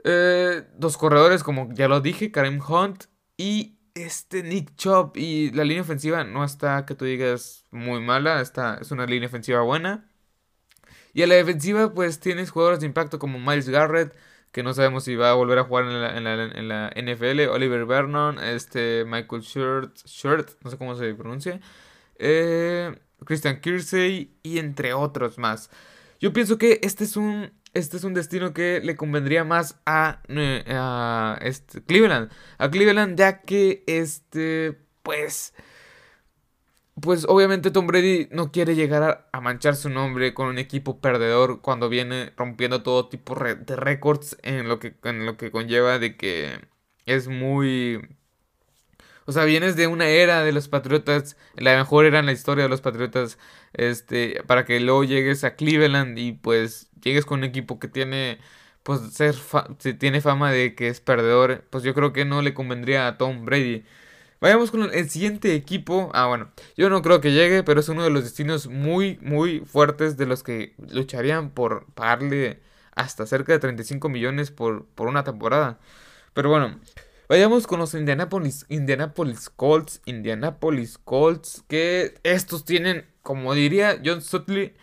Eh, 0.05 0.65
dos 0.77 0.97
corredores, 0.97 1.43
como 1.43 1.73
ya 1.73 1.89
lo 1.89 2.01
dije, 2.01 2.31
Karim 2.31 2.61
Hunt 2.67 3.07
y 3.37 3.79
este 3.95 4.43
Nick 4.43 4.77
Chop 4.77 5.17
y 5.17 5.51
la 5.53 5.65
línea 5.65 5.83
ofensiva 5.83 6.25
no 6.25 6.45
está 6.45 6.87
que 6.87 6.95
tú 6.95 7.05
digas 7.05 7.65
muy 7.71 8.01
mala, 8.01 8.41
está, 8.41 8.79
es 8.81 8.91
una 8.93 9.07
línea 9.07 9.29
ofensiva 9.29 9.61
buena. 9.63 10.09
Y 11.13 11.23
a 11.23 11.27
la 11.27 11.35
defensiva 11.35 11.93
pues 11.93 12.21
tienes 12.21 12.51
jugadores 12.51 12.81
de 12.81 12.87
impacto 12.87 13.19
como 13.19 13.39
Miles 13.39 13.69
Garrett, 13.69 14.15
que 14.53 14.63
no 14.63 14.75
sabemos 14.75 15.05
si 15.05 15.17
va 15.17 15.31
a 15.31 15.35
volver 15.35 15.59
a 15.59 15.65
jugar 15.65 15.85
en 15.85 16.69
la, 16.69 16.91
NFL, 16.97 17.49
Oliver 17.51 17.85
Vernon, 17.87 18.39
este 18.39 19.05
Michael 19.07 19.43
Shirt, 19.43 19.97
Shirt 20.05 20.51
no 20.63 20.71
sé 20.71 20.79
cómo 20.79 20.95
se 20.95 21.15
pronuncia, 21.15 21.61
eh, 22.19 22.99
Christian 23.25 23.61
Kirsey 23.61 24.37
y 24.43 24.59
entre 24.59 24.95
otros 24.95 25.39
más. 25.39 25.71
Yo 26.21 26.33
pienso 26.33 26.59
que 26.59 26.81
este 26.83 27.05
es 27.05 27.17
un 27.17 27.53
este 27.75 27.97
es 27.97 28.05
un 28.05 28.15
destino 28.15 28.53
que 28.53 28.81
le 28.83 28.97
convendría 28.97 29.45
más 29.45 29.77
a, 29.87 30.21
a 30.29 31.39
este, 31.43 31.83
Cleveland. 31.83 32.31
A 32.59 32.71
Cleveland 32.71 33.19
ya 33.19 33.43
que 33.43 33.85
este, 33.87 34.79
pues, 35.03 35.55
pues 37.03 37.27
obviamente 37.29 37.71
Tom 37.71 37.87
Brady 37.87 38.29
no 38.31 38.53
quiere 38.53 38.75
llegar 38.75 39.29
a, 39.33 39.41
manchar 39.41 39.77
su 39.77 39.91
nombre 39.91 40.35
con 40.35 40.49
un 40.49 40.59
equipo 40.59 41.01
perdedor 41.01 41.61
cuando 41.61 41.89
viene 41.89 42.33
rompiendo 42.37 42.83
todo 42.83 43.09
tipo 43.09 43.35
de 43.35 43.77
récords 43.77 44.37
en 44.43 44.69
lo 44.69 44.79
que, 44.79 44.97
en 45.05 45.27
lo 45.27 45.37
que 45.37 45.51
conlleva 45.51 45.99
de 45.99 46.17
que 46.17 46.61
es 47.07 47.29
muy 47.29 48.01
o 49.29 49.33
sea, 49.33 49.45
vienes 49.45 49.77
de 49.77 49.87
una 49.87 50.09
era 50.09 50.43
de 50.43 50.53
los 50.53 50.69
Patriotas, 50.69 51.37
la 51.55 51.77
mejor 51.77 52.07
era 52.07 52.19
en 52.19 52.25
la 52.25 52.33
historia 52.33 52.65
de 52.65 52.71
los 52.71 52.81
Patriotas, 52.81 53.39
este, 53.75 54.43
para 54.47 54.65
que 54.65 54.81
luego 54.81 55.05
llegues 55.05 55.45
a 55.45 55.55
Cleveland 55.55 56.19
y 56.19 56.33
pues 56.33 56.89
llegues 57.03 57.27
con 57.27 57.41
un 57.41 57.45
equipo 57.45 57.79
que 57.79 57.89
tiene, 57.89 58.39
pues, 58.83 59.01
ser 59.13 59.35
tiene 59.99 60.23
fama 60.23 60.51
de 60.51 60.75
que 60.75 60.89
es 60.89 61.01
perdedor, 61.03 61.67
pues 61.69 61.85
yo 61.85 61.93
creo 61.95 62.15
que 62.15 62.25
no 62.25 62.41
le 62.41 62.55
convendría 62.55 63.07
a 63.07 63.19
Tom 63.19 63.45
Brady. 63.45 63.85
Vayamos 64.41 64.71
con 64.71 64.83
el 64.93 65.11
siguiente 65.11 65.55
equipo. 65.55 66.11
Ah, 66.15 66.27
bueno, 66.27 66.51
yo 66.77 66.91
no 66.91 67.03
creo 67.03 67.21
que 67.21 67.33
llegue, 67.33 67.63
pero 67.63 67.81
es 67.81 67.89
uno 67.89 68.05
de 68.05 68.11
los 68.11 68.25
destinos 68.25 68.69
muy, 68.69 69.19
muy 69.21 69.61
fuertes 69.61 70.17
de 70.17 70.27
los 70.27 70.43
que 70.43 70.75
lucharían 70.91 71.51
por 71.51 71.87
pagarle 71.95 72.61
hasta 72.95 73.27
cerca 73.27 73.53
de 73.53 73.59
35 73.59 74.09
millones 74.09 74.51
por, 74.51 74.87
por 74.95 75.09
una 75.09 75.25
temporada. 75.25 75.79
Pero 76.35 76.51
bueno, 76.51 76.79
Vayamos 77.29 77.67
con 77.67 77.79
los 77.79 77.93
Indianapolis, 77.93 78.65
Indianapolis 78.71 79.51
Colts. 79.51 80.01
Indianapolis 80.07 80.97
Colts. 80.97 81.63
Que 81.69 82.15
estos 82.23 82.65
tienen, 82.65 83.05
como 83.23 83.53
diría 83.53 84.01
John 84.03 84.23
Sutley, 84.23 84.75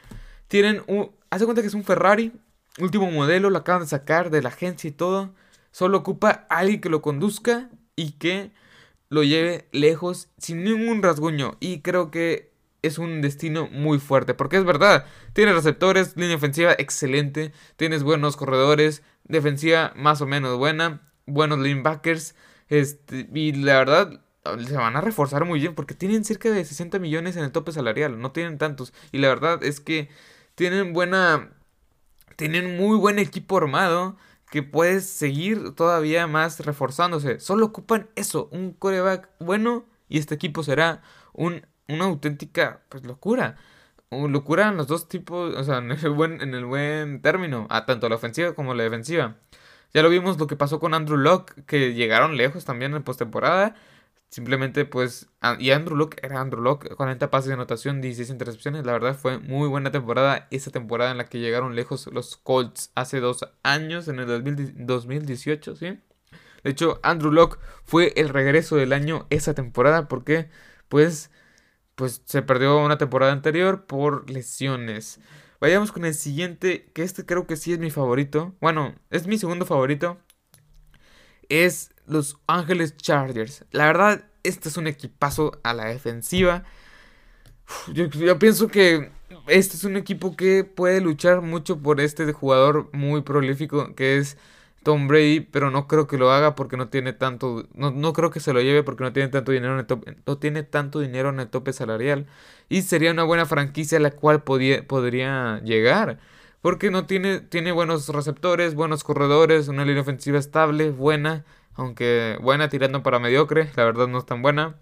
tienen 0.48 0.84
un. 0.86 1.12
Hace 1.32 1.46
cuenta 1.46 1.64
que 1.64 1.70
es 1.70 1.74
un 1.74 1.84
Ferrari. 1.84 2.32
Último 2.80 3.10
modelo, 3.10 3.50
lo 3.50 3.58
acaban 3.58 3.82
de 3.82 3.88
sacar 3.88 4.30
de 4.30 4.44
la 4.44 4.50
agencia 4.50 4.88
y 4.88 4.92
todo. 4.92 5.34
Solo 5.72 5.98
ocupa 5.98 6.46
alguien 6.50 6.82
que 6.82 6.90
lo 6.90 7.02
conduzca 7.02 7.72
y 7.96 8.12
que 8.12 8.52
lo 9.10 9.24
lleve 9.24 9.68
lejos 9.72 10.30
sin 10.38 10.64
ningún 10.64 11.02
rasguño. 11.04 11.58
Y 11.60 11.82
creo 11.82 12.12
que 12.12 12.52
es 12.82 12.98
un 12.98 13.22
destino 13.22 13.68
muy 13.68 14.00
fuerte. 14.00 14.34
Porque 14.34 14.58
es 14.58 14.66
verdad, 14.66 15.06
tiene 15.34 15.54
receptores, 15.54 16.16
línea 16.18 16.36
ofensiva 16.36 16.74
excelente, 16.78 17.52
tienes 17.76 18.04
buenos 18.04 18.38
corredores, 18.38 19.04
defensiva 19.24 19.94
más 19.96 20.22
o 20.22 20.28
menos 20.28 20.58
buena 20.58 21.02
buenos 21.26 21.60
linebackers. 21.60 22.36
Este, 22.70 23.30
y 23.34 23.54
la 23.54 23.78
verdad, 23.78 24.22
se 24.68 24.78
van 24.78 24.96
a 24.96 25.02
reforzar 25.02 25.46
muy 25.46 25.60
bien 25.60 25.76
porque 25.76 25.94
tienen 25.94 26.24
cerca 26.24 26.50
de 26.50 26.64
60 26.64 27.00
millones 27.00 27.36
en 27.36 27.44
el 27.44 27.52
tope 27.52 27.72
salarial, 27.72 28.20
no 28.20 28.32
tienen 28.32 28.58
tantos. 28.58 28.94
Y 29.12 29.20
la 29.20 29.30
verdad 29.30 29.64
es 29.64 29.80
que 29.80 30.10
tienen 30.56 30.94
buena. 30.94 31.52
Tienen 32.38 32.76
muy 32.76 32.98
buen 32.98 33.18
equipo 33.18 33.58
armado 33.58 34.18
que 34.50 34.64
puede 34.64 35.02
seguir 35.02 35.74
todavía 35.76 36.28
más 36.28 36.60
reforzándose. 36.66 37.40
Solo 37.40 37.68
ocupan 37.68 38.10
eso, 38.16 38.50
un 38.52 38.74
coreback 38.74 39.30
bueno 39.40 39.86
y 40.08 40.20
este 40.20 40.36
equipo 40.36 40.64
será 40.64 41.02
un, 41.34 41.66
una 41.88 42.06
auténtica 42.06 42.82
pues, 42.90 43.04
locura. 43.06 43.58
locura 44.12 44.70
en 44.70 44.78
los 44.78 44.88
dos 44.88 45.08
tipos, 45.10 45.56
o 45.56 45.64
sea, 45.64 45.80
en 45.80 45.92
el 45.92 46.10
buen, 46.12 46.42
en 46.42 46.54
el 46.54 46.66
buen 46.66 47.22
término, 47.22 47.68
a 47.70 47.86
tanto 47.86 48.10
la 48.10 48.16
ofensiva 48.16 48.54
como 48.54 48.74
la 48.74 48.84
defensiva. 48.84 49.36
Ya 49.94 50.02
lo 50.04 50.10
vimos 50.10 50.38
lo 50.38 50.48
que 50.48 50.56
pasó 50.56 50.80
con 50.80 50.94
Andrew 50.94 51.18
Locke, 51.18 51.66
que 51.66 51.94
llegaron 51.94 52.38
lejos 52.38 52.66
también 52.66 52.94
en 52.94 53.04
postemporada. 53.04 53.76
Simplemente, 54.30 54.84
pues, 54.84 55.30
y 55.60 55.72
Andrew 55.72 55.96
Locke 55.96 56.20
era 56.22 56.42
Andrew 56.42 56.62
Locke, 56.62 56.94
40 56.96 57.32
pases 57.32 57.48
de 57.48 57.54
anotación, 57.54 58.02
16 58.02 58.30
intercepciones. 58.30 58.86
La 58.86 58.92
verdad 58.92 59.16
fue 59.18 59.38
muy 59.40 59.70
buena 59.70 59.92
temporada. 59.92 60.48
Esa 60.52 60.72
temporada 60.72 61.12
en 61.12 61.18
la 61.18 61.26
que 61.26 61.40
llegaron 61.40 61.76
lejos 61.76 62.08
los 62.08 62.36
Colts 62.36 62.92
hace 62.96 63.22
dos 63.22 63.48
años, 63.64 64.10
en 64.10 64.20
el 64.20 64.28
2018, 64.86 65.76
¿sí? 65.78 66.00
De 66.64 66.72
hecho, 66.72 67.00
Andrew 67.04 67.32
Locke 67.32 67.60
fue 67.86 68.12
el 68.18 68.28
regreso 68.30 68.76
del 68.76 68.92
año 68.92 69.28
esa 69.30 69.54
temporada 69.54 70.08
porque, 70.10 70.50
pues, 70.90 71.32
pues 71.96 72.22
se 72.26 72.42
perdió 72.42 72.78
una 72.80 72.98
temporada 72.98 73.32
anterior 73.32 73.86
por 73.86 74.30
lesiones. 74.30 75.20
Vayamos 75.62 75.94
con 75.94 76.04
el 76.04 76.14
siguiente, 76.14 76.92
que 76.94 77.04
este 77.04 77.26
creo 77.26 77.48
que 77.48 77.56
sí 77.56 77.72
es 77.72 77.80
mi 77.80 77.90
favorito. 77.90 78.54
Bueno, 78.60 78.96
es 79.12 79.28
mi 79.28 79.38
segundo 79.38 79.66
favorito. 79.66 80.18
Es 81.48 81.95
los 82.08 82.38
Ángeles 82.48 82.96
Chargers. 82.98 83.66
La 83.72 83.86
verdad, 83.86 84.26
este 84.44 84.70
es 84.70 84.78
un 84.78 84.88
equipazo 84.88 85.60
a 85.64 85.74
la 85.74 85.86
defensiva. 85.86 86.64
Yo, 87.94 88.10
pienso 88.40 88.68
que 88.68 89.12
este 89.48 89.76
es 89.76 89.84
un 89.84 89.98
equipo 89.98 90.36
que 90.36 90.64
puede 90.64 91.02
luchar 91.02 91.42
mucho 91.42 91.80
por 91.80 92.00
este 92.00 92.32
jugador 92.32 92.90
muy 92.94 93.22
prolífico 93.22 93.96
que 93.96 94.18
es 94.18 94.38
Tom 94.84 95.08
Brady, 95.08 95.40
pero 95.40 95.72
no 95.72 95.88
creo 95.88 96.06
que 96.06 96.18
lo 96.18 96.32
haga 96.32 96.54
porque 96.54 96.78
no 96.78 96.90
tiene 96.90 97.12
tanto, 97.12 97.68
no, 97.74 97.90
no 97.90 98.14
creo 98.14 98.30
que 98.30 98.40
se 98.40 98.54
lo 98.54 98.62
lleve 98.62 98.84
porque 98.84 99.04
no 99.04 99.14
tiene 99.14 99.30
tanto 99.30 99.52
dinero 99.52 99.74
en 99.74 99.80
el 99.80 99.88
tope, 99.88 100.16
no 100.28 100.38
tiene 100.38 100.62
tanto 100.62 101.00
dinero 101.00 101.30
en 101.30 101.40
el 101.40 101.48
tope 101.48 101.74
salarial 101.74 102.28
y 102.70 102.84
sería 102.84 103.12
una 103.12 103.24
buena 103.24 103.48
franquicia 103.48 103.98
a 103.98 104.02
la 104.02 104.12
cual 104.12 104.44
podría 104.44 105.60
llegar. 105.62 106.20
Porque 106.62 106.90
no 106.90 107.06
tiene, 107.06 107.42
tiene 107.42 107.72
buenos 107.72 108.10
receptores, 108.10 108.74
buenos 108.76 109.04
corredores, 109.04 109.68
una 109.68 109.86
línea 109.86 110.02
ofensiva 110.02 110.40
estable, 110.40 110.90
buena, 110.90 111.46
aunque 111.76 112.38
buena 112.42 112.70
tirando 112.70 113.04
para 113.04 113.20
mediocre, 113.20 113.70
la 113.76 113.86
verdad 113.86 114.08
no 114.08 114.20
es 114.20 114.26
tan 114.26 114.42
buena. 114.42 114.76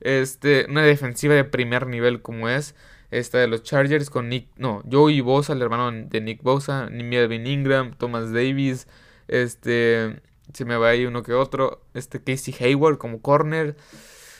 Este, 0.00 0.66
una 0.68 0.82
defensiva 0.82 1.34
de 1.34 1.44
primer 1.44 1.86
nivel 1.86 2.22
como 2.22 2.48
es 2.48 2.74
esta 3.10 3.38
de 3.38 3.46
los 3.46 3.62
Chargers 3.62 4.10
con 4.10 4.28
Nick, 4.28 4.48
no, 4.56 4.82
Joey 4.90 5.20
Bosa, 5.20 5.52
el 5.52 5.62
hermano 5.62 5.92
de 5.92 6.20
Nick 6.20 6.42
Bosa, 6.42 6.88
Melvin 6.90 7.46
Ingram, 7.46 7.94
Thomas 7.96 8.32
Davis, 8.32 8.88
este, 9.28 10.20
se 10.52 10.64
me 10.64 10.76
va 10.76 10.90
ahí 10.90 11.06
uno 11.06 11.22
que 11.22 11.32
otro. 11.32 11.82
Este 11.94 12.22
Casey 12.22 12.54
Hayward 12.60 12.98
como 12.98 13.22
corner. 13.22 13.76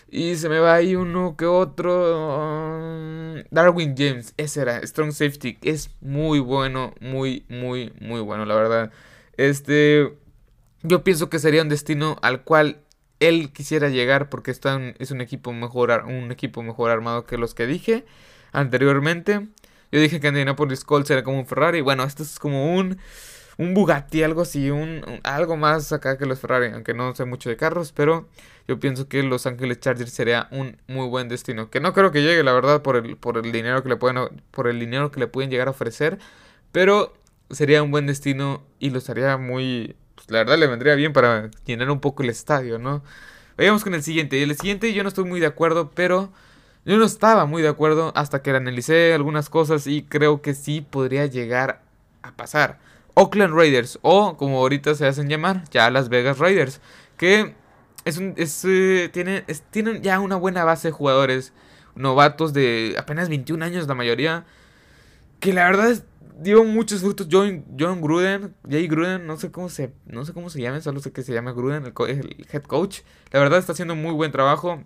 Y 0.09 0.37
se 0.37 0.49
me 0.49 0.59
va 0.59 0.75
ahí 0.75 0.95
uno 0.95 1.37
que 1.37 1.47
otro. 1.47 2.37
Um, 2.39 3.43
Darwin 3.51 3.95
James, 3.97 4.35
ese 4.37 4.63
era. 4.63 4.87
Strong 4.87 5.13
Safety. 5.13 5.59
Es 5.63 5.91
muy 6.01 6.39
bueno. 6.39 6.95
Muy, 7.01 7.47
muy, 7.49 7.93
muy 8.01 8.21
bueno, 8.21 8.45
la 8.45 8.55
verdad. 8.55 8.93
Este. 9.37 10.13
Yo 10.83 11.05
pienso 11.05 11.31
que 11.31 11.39
sería 11.39 11.63
un 11.63 11.69
destino 11.69 12.19
al 12.23 12.43
cual 12.43 12.79
él 13.21 13.53
quisiera 13.53 13.89
llegar. 13.89 14.29
Porque 14.29 14.51
es 14.51 15.11
un 15.11 15.21
equipo 15.21 15.53
mejor. 15.53 15.91
Un 16.07 16.33
equipo 16.33 16.63
mejor 16.63 16.91
armado 16.91 17.25
que 17.25 17.39
los 17.39 17.55
que 17.55 17.67
dije 17.67 18.05
anteriormente. 18.53 19.49
Yo 19.91 20.01
dije 20.01 20.21
que 20.21 20.29
Indianapolis 20.29 20.85
Colts 20.85 21.11
era 21.11 21.23
como 21.23 21.39
un 21.39 21.47
Ferrari. 21.47 21.81
Bueno, 21.81 22.05
esto 22.05 22.23
es 22.23 22.39
como 22.39 22.75
un 22.75 22.99
un 23.59 23.75
Bugatti, 23.75 24.23
algo 24.23 24.43
así, 24.43 24.71
un, 24.71 25.21
algo 25.25 25.57
más 25.57 25.93
acá 25.93 26.19
que 26.19 26.27
los 26.27 26.41
Ferrari, 26.41 26.73
aunque 26.73 26.95
no 26.95 27.15
sé 27.15 27.25
mucho 27.25 27.51
de 27.51 27.57
carros, 27.57 27.93
pero 27.93 28.29
yo 28.67 28.79
pienso 28.79 29.09
que 29.09 29.23
Los 29.23 29.47
Ángeles 29.47 29.81
Chargers 29.81 30.13
sería 30.13 30.49
un 30.51 30.79
muy 30.87 31.09
buen 31.09 31.29
destino, 31.29 31.71
que 31.71 31.81
no 31.81 31.93
creo 31.93 32.11
que 32.13 32.23
llegue, 32.23 32.43
la 32.43 32.53
verdad, 32.53 32.83
por 32.83 32.97
el, 32.97 33.17
por 33.17 33.39
el 33.39 33.53
dinero 33.53 33.83
que 33.83 33.89
le 33.89 33.97
pueden 33.97 34.43
por 34.51 34.69
el 34.69 34.79
dinero 34.79 35.11
que 35.11 35.21
le 35.21 35.27
pueden 35.27 35.51
llegar 35.51 35.69
a 35.69 35.73
ofrecer, 35.73 36.19
pero 36.73 37.15
sería 37.51 37.83
un 37.83 37.91
buen 37.91 38.07
destino 38.07 38.63
y 38.79 38.91
lo 38.91 38.99
estaría 38.99 39.37
muy... 39.37 39.97
Pues, 40.27 40.31
la 40.31 40.39
verdad 40.39 40.59
le 40.59 40.67
vendría 40.67 40.95
bien 40.95 41.13
para 41.13 41.51
llenar 41.65 41.91
un 41.91 42.01
poco 42.01 42.23
el 42.23 42.31
estadio, 42.31 42.79
¿no? 42.79 43.03
Vayamos 43.57 43.85
con 43.85 43.95
el 43.95 44.03
siguiente. 44.03 44.39
Y 44.39 44.43
el 44.43 44.57
siguiente 44.57 44.93
yo 44.93 45.03
no 45.03 45.09
estoy 45.09 45.25
muy 45.25 45.41
de 45.41 45.47
acuerdo, 45.47 45.91
pero 45.95 46.33
yo 46.85 46.97
no 46.97 47.05
estaba 47.05 47.47
muy 47.47 47.63
de 47.63 47.69
acuerdo 47.69 48.13
hasta 48.17 48.43
que 48.43 48.51
analicé 48.51 49.13
algunas 49.15 49.49
cosas 49.49 49.87
y 49.87 50.03
creo 50.03 50.43
que 50.43 50.55
sí 50.55 50.81
podría 50.81 51.27
llegar 51.27 51.83
a 52.23 52.33
pasar. 52.33 52.79
Oakland 53.15 53.55
Raiders 53.55 53.99
o 54.03 54.37
como 54.37 54.59
ahorita 54.59 54.95
se 54.95 55.07
hacen 55.07 55.29
llamar, 55.29 55.65
ya 55.71 55.91
Las 55.91 56.09
Vegas 56.09 56.39
Raiders, 56.39 56.81
que 57.17 57.55
es 58.05 58.17
un, 58.17 58.35
es, 58.37 58.65
eh, 58.65 59.11
tienen, 59.13 59.45
tienen 59.71 60.03
ya 60.03 60.19
una 60.19 60.37
buena 60.37 60.65
base 60.65 60.89
de 60.89 60.93
jugadores 60.93 61.53
novatos 61.95 62.53
de 62.53 62.95
apenas 62.99 63.29
21 63.29 63.65
años 63.65 63.87
la 63.87 63.95
mayoría, 63.95 64.45
que 65.41 65.53
la 65.53 65.65
verdad 65.67 65.91
es, 65.91 66.05
dio 66.39 66.65
muchos 66.65 67.01
frutos. 67.01 67.29
John, 67.31 67.65
John 67.79 68.01
Gruden, 68.01 68.55
Jay 68.69 68.87
Gruden, 68.87 69.27
no 69.27 69.37
sé 69.37 69.51
cómo 69.51 69.69
se, 69.69 69.93
no 70.07 70.25
sé 70.25 70.33
cómo 70.33 70.51
se 70.51 70.61
llama, 70.61 70.81
solo 70.81 71.01
sé 71.01 71.13
que 71.13 71.23
se 71.23 71.33
llama 71.33 71.53
Gruden, 71.53 71.85
el, 71.85 72.47
head 72.53 72.63
coach. 72.63 73.01
La 73.31 73.41
verdad 73.41 73.59
está 73.59 73.73
haciendo 73.73 73.95
muy 73.95 74.13
buen 74.13 74.33
trabajo. 74.33 74.83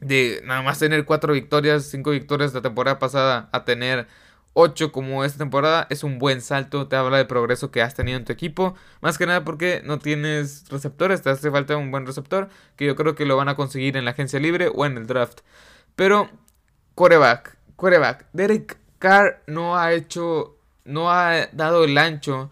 De 0.00 0.42
nada 0.44 0.62
más 0.62 0.80
tener 0.80 1.04
cuatro 1.04 1.32
victorias, 1.32 1.84
cinco 1.84 2.10
victorias 2.10 2.52
la 2.54 2.62
temporada 2.62 2.98
pasada 2.98 3.48
a 3.52 3.64
tener 3.64 4.08
8 4.54 4.92
como 4.92 5.24
esta 5.24 5.38
temporada 5.38 5.86
es 5.90 6.04
un 6.04 6.18
buen 6.18 6.40
salto, 6.40 6.88
te 6.88 6.96
habla 6.96 7.16
de 7.16 7.24
progreso 7.24 7.70
que 7.70 7.82
has 7.82 7.94
tenido 7.94 8.18
en 8.18 8.24
tu 8.24 8.32
equipo, 8.32 8.74
más 9.00 9.16
que 9.18 9.26
nada 9.26 9.44
porque 9.44 9.82
no 9.84 9.98
tienes 9.98 10.68
receptores, 10.68 11.22
te 11.22 11.30
hace 11.30 11.50
falta 11.50 11.76
un 11.76 11.90
buen 11.90 12.06
receptor, 12.06 12.48
que 12.76 12.86
yo 12.86 12.96
creo 12.96 13.14
que 13.14 13.24
lo 13.26 13.36
van 13.36 13.48
a 13.48 13.56
conseguir 13.56 13.96
en 13.96 14.04
la 14.04 14.10
agencia 14.10 14.38
libre 14.40 14.70
o 14.74 14.84
en 14.84 14.98
el 14.98 15.06
draft. 15.06 15.40
Pero, 15.96 16.30
coreback, 16.94 17.56
coreback, 17.76 18.26
Derek 18.32 18.78
Carr 18.98 19.42
no 19.46 19.78
ha 19.78 19.92
hecho 19.92 20.58
no 20.84 21.10
ha 21.10 21.46
dado 21.52 21.84
el 21.84 21.96
ancho 21.98 22.50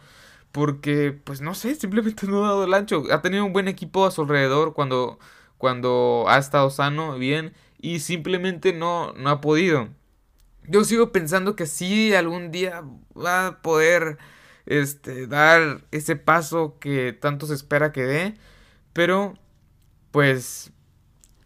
porque, 0.53 1.13
pues 1.13 1.41
no 1.41 1.55
sé, 1.55 1.75
simplemente 1.75 2.27
no 2.29 2.45
ha 2.45 2.49
dado 2.49 2.65
el 2.65 2.75
ancho. 2.75 3.05
Ha 3.13 3.23
tenido 3.23 3.45
un 3.45 3.53
buen 3.53 3.69
equipo 3.69 4.07
a 4.07 4.11
su 4.11 4.23
alrededor 4.23 4.75
cuando, 4.75 5.19
cuando 5.59 6.25
ha 6.29 6.39
estado 6.39 6.71
sano, 6.71 7.19
bien, 7.19 7.55
y 7.79 8.01
simplemente 8.01 8.73
no, 8.73 9.13
no 9.15 9.31
ha 9.31 9.41
podido. 9.41 9.89
Yo 10.69 10.85
sigo 10.85 11.13
pensando 11.13 11.57
que 11.57 11.67
sí, 11.67 12.15
algún 12.15 12.51
día 12.51 12.83
va 13.17 13.47
a 13.49 13.63
poder 13.63 14.19
este, 14.67 15.27
dar 15.27 15.85
ese 15.91 16.17
paso 16.17 16.79
que 16.79 17.13
tanto 17.13 17.47
se 17.47 17.55
espera 17.55 17.93
que 17.93 18.05
dé, 18.05 18.35
pero 18.93 19.35
pues 20.11 20.73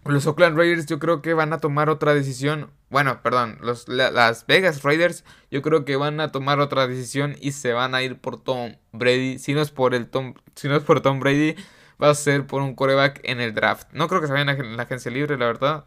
los 0.04 0.26
Oakland 0.26 0.56
Raiders 0.56 0.86
yo 0.86 0.98
creo 0.98 1.22
que 1.22 1.34
van 1.34 1.52
a 1.52 1.58
tomar 1.58 1.88
otra 1.88 2.14
decisión 2.14 2.70
bueno, 2.94 3.22
perdón, 3.22 3.58
los, 3.60 3.88
las 3.88 4.46
Vegas 4.46 4.84
Raiders 4.84 5.24
yo 5.50 5.62
creo 5.62 5.84
que 5.84 5.96
van 5.96 6.20
a 6.20 6.30
tomar 6.30 6.60
otra 6.60 6.86
decisión 6.86 7.34
y 7.40 7.50
se 7.50 7.72
van 7.72 7.92
a 7.92 8.02
ir 8.04 8.20
por 8.20 8.40
Tom 8.40 8.76
Brady. 8.92 9.40
Si 9.40 9.52
no 9.52 9.62
es 9.62 9.72
por 9.72 9.96
el 9.96 10.08
Tom, 10.08 10.34
si 10.54 10.68
no 10.68 10.76
es 10.76 10.84
por 10.84 11.00
Tom 11.00 11.18
Brady, 11.18 11.56
va 12.00 12.10
a 12.10 12.14
ser 12.14 12.46
por 12.46 12.62
un 12.62 12.76
coreback 12.76 13.20
en 13.24 13.40
el 13.40 13.52
draft. 13.52 13.88
No 13.92 14.06
creo 14.06 14.20
que 14.20 14.28
se 14.28 14.32
vayan 14.32 14.48
a 14.48 14.54
la 14.54 14.84
agencia 14.84 15.10
libre, 15.10 15.36
la 15.36 15.46
verdad. 15.46 15.86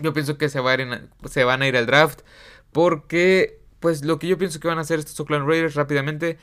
Yo 0.00 0.12
pienso 0.12 0.36
que 0.38 0.48
se, 0.48 0.58
va 0.58 0.74
se 1.30 1.44
van 1.44 1.62
a 1.62 1.68
ir 1.68 1.76
al 1.76 1.86
draft 1.86 2.22
porque 2.72 3.60
pues 3.78 4.04
lo 4.04 4.18
que 4.18 4.26
yo 4.26 4.38
pienso 4.38 4.58
que 4.58 4.66
van 4.66 4.78
a 4.78 4.80
hacer 4.80 4.98
estos 4.98 5.20
Oakland 5.20 5.46
Raiders 5.46 5.76
rápidamente 5.76 6.36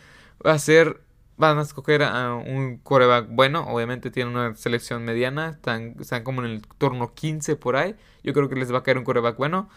va 0.45 0.53
a 0.53 0.59
ser 0.59 1.01
van 1.37 1.57
a 1.57 1.61
escoger 1.61 2.03
a 2.03 2.33
un 2.35 2.77
coreback 2.77 3.27
bueno. 3.29 3.65
Obviamente 3.67 4.11
tienen 4.11 4.35
una 4.35 4.55
selección 4.55 5.03
mediana. 5.03 5.49
Están, 5.49 5.95
están 5.99 6.23
como 6.23 6.43
en 6.43 6.51
el 6.51 6.61
turno 6.77 7.13
15 7.13 7.55
por 7.55 7.75
ahí. 7.75 7.95
Yo 8.23 8.33
creo 8.33 8.49
que 8.49 8.55
les 8.55 8.73
va 8.73 8.79
a 8.79 8.83
caer 8.83 8.97
un 8.97 9.03
coreback 9.03 9.37
bueno. 9.37 9.69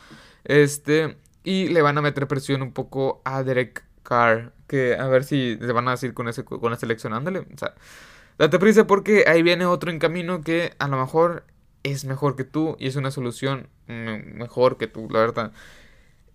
Este. 0.44 1.16
Y 1.44 1.68
le 1.68 1.83
van 1.83 1.99
a 1.99 2.03
meter 2.03 2.29
presión 2.29 2.62
un 2.62 2.73
poco 2.73 3.23
a 3.25 3.42
Derek 3.42 3.85
Carr. 4.03 4.53
Que 4.66 4.97
a 4.97 5.07
ver 5.09 5.25
si 5.25 5.57
le 5.57 5.73
van 5.73 5.88
a 5.88 5.92
decir 5.92 6.14
con, 6.14 6.29
ese, 6.29 6.44
con 6.44 6.71
la 6.71 6.77
selección. 6.77 7.12
Ándale. 7.14 7.40
O 7.40 7.59
sea, 7.59 7.75
date 8.38 8.59
prisa 8.59 8.87
porque 8.87 9.25
ahí 9.27 9.42
viene 9.42 9.66
otro 9.66 9.90
en 9.90 9.99
camino 9.99 10.42
que 10.42 10.75
a 10.79 10.88
lo 10.88 10.99
mejor 10.99 11.44
es 11.83 12.05
mejor 12.05 12.37
que 12.37 12.44
tú. 12.44 12.77
Y 12.79 12.87
es 12.88 12.97
una 12.97 13.11
solución 13.11 13.68
mejor 13.87 14.77
que 14.77 14.87
tú, 14.87 15.09
la 15.11 15.21
verdad. 15.21 15.53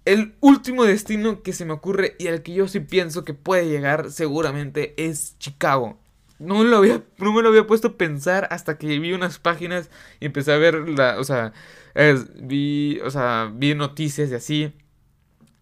El 0.06 0.36
último 0.42 0.84
destino 0.84 1.44
que 1.44 1.54
se 1.54 1.66
me 1.66 1.74
ocurre 1.74 2.16
y 2.20 2.28
al 2.28 2.44
que 2.44 2.54
yo 2.54 2.68
sí 2.68 2.82
pienso 2.82 3.24
que 3.24 3.34
puede 3.34 3.70
llegar 3.70 4.12
seguramente 4.12 4.94
es 4.98 5.38
Chicago. 5.40 5.98
No, 6.40 6.64
lo 6.64 6.78
había, 6.78 7.04
no 7.20 7.32
me 7.32 7.42
lo 7.42 7.50
había 7.50 7.68
puesto 7.68 7.90
a 7.90 7.98
pensar 7.98 8.48
hasta 8.52 8.78
que 8.78 9.00
vi 9.00 9.14
unas 9.14 9.40
páginas 9.40 9.90
y 10.20 10.26
empecé 10.26 10.52
a 10.52 10.58
ver 10.58 10.90
la, 10.90 11.20
o 11.20 11.24
sea, 11.24 11.54
vi, 12.36 13.00
o 13.00 13.10
sea, 13.12 13.52
vi 13.54 13.76
noticias 13.76 14.30
y 14.30 14.36
así. 14.36 14.74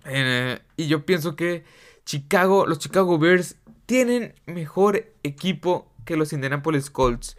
Eh, 0.06 0.60
y 0.77 0.88
yo 0.88 1.06
pienso 1.06 1.36
que 1.36 1.63
Chicago, 2.06 2.65
los 2.65 2.80
Chicago 2.80 3.19
Bears 3.19 3.58
tienen 3.86 4.34
mejor 4.47 5.13
equipo 5.23 5.91
que 6.06 6.15
los 6.15 6.34
Indianapolis 6.34 6.89
Colts. 6.89 7.38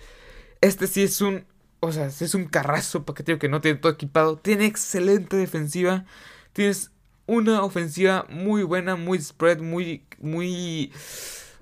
Este 0.60 0.86
sí 0.86 1.02
es 1.02 1.20
un, 1.20 1.44
o 1.80 1.90
sea, 1.92 2.06
es 2.06 2.34
un 2.34 2.44
carrazo 2.46 3.04
paqueteo 3.04 3.38
que 3.38 3.48
no 3.48 3.60
tiene 3.60 3.78
todo 3.78 3.92
equipado. 3.92 4.36
Tiene 4.36 4.66
excelente 4.66 5.36
defensiva. 5.36 6.04
Tienes 6.52 6.90
una 7.26 7.62
ofensiva 7.62 8.26
muy 8.28 8.62
buena, 8.62 8.96
muy 8.96 9.18
spread, 9.20 9.60
muy, 9.60 10.04
muy... 10.18 10.92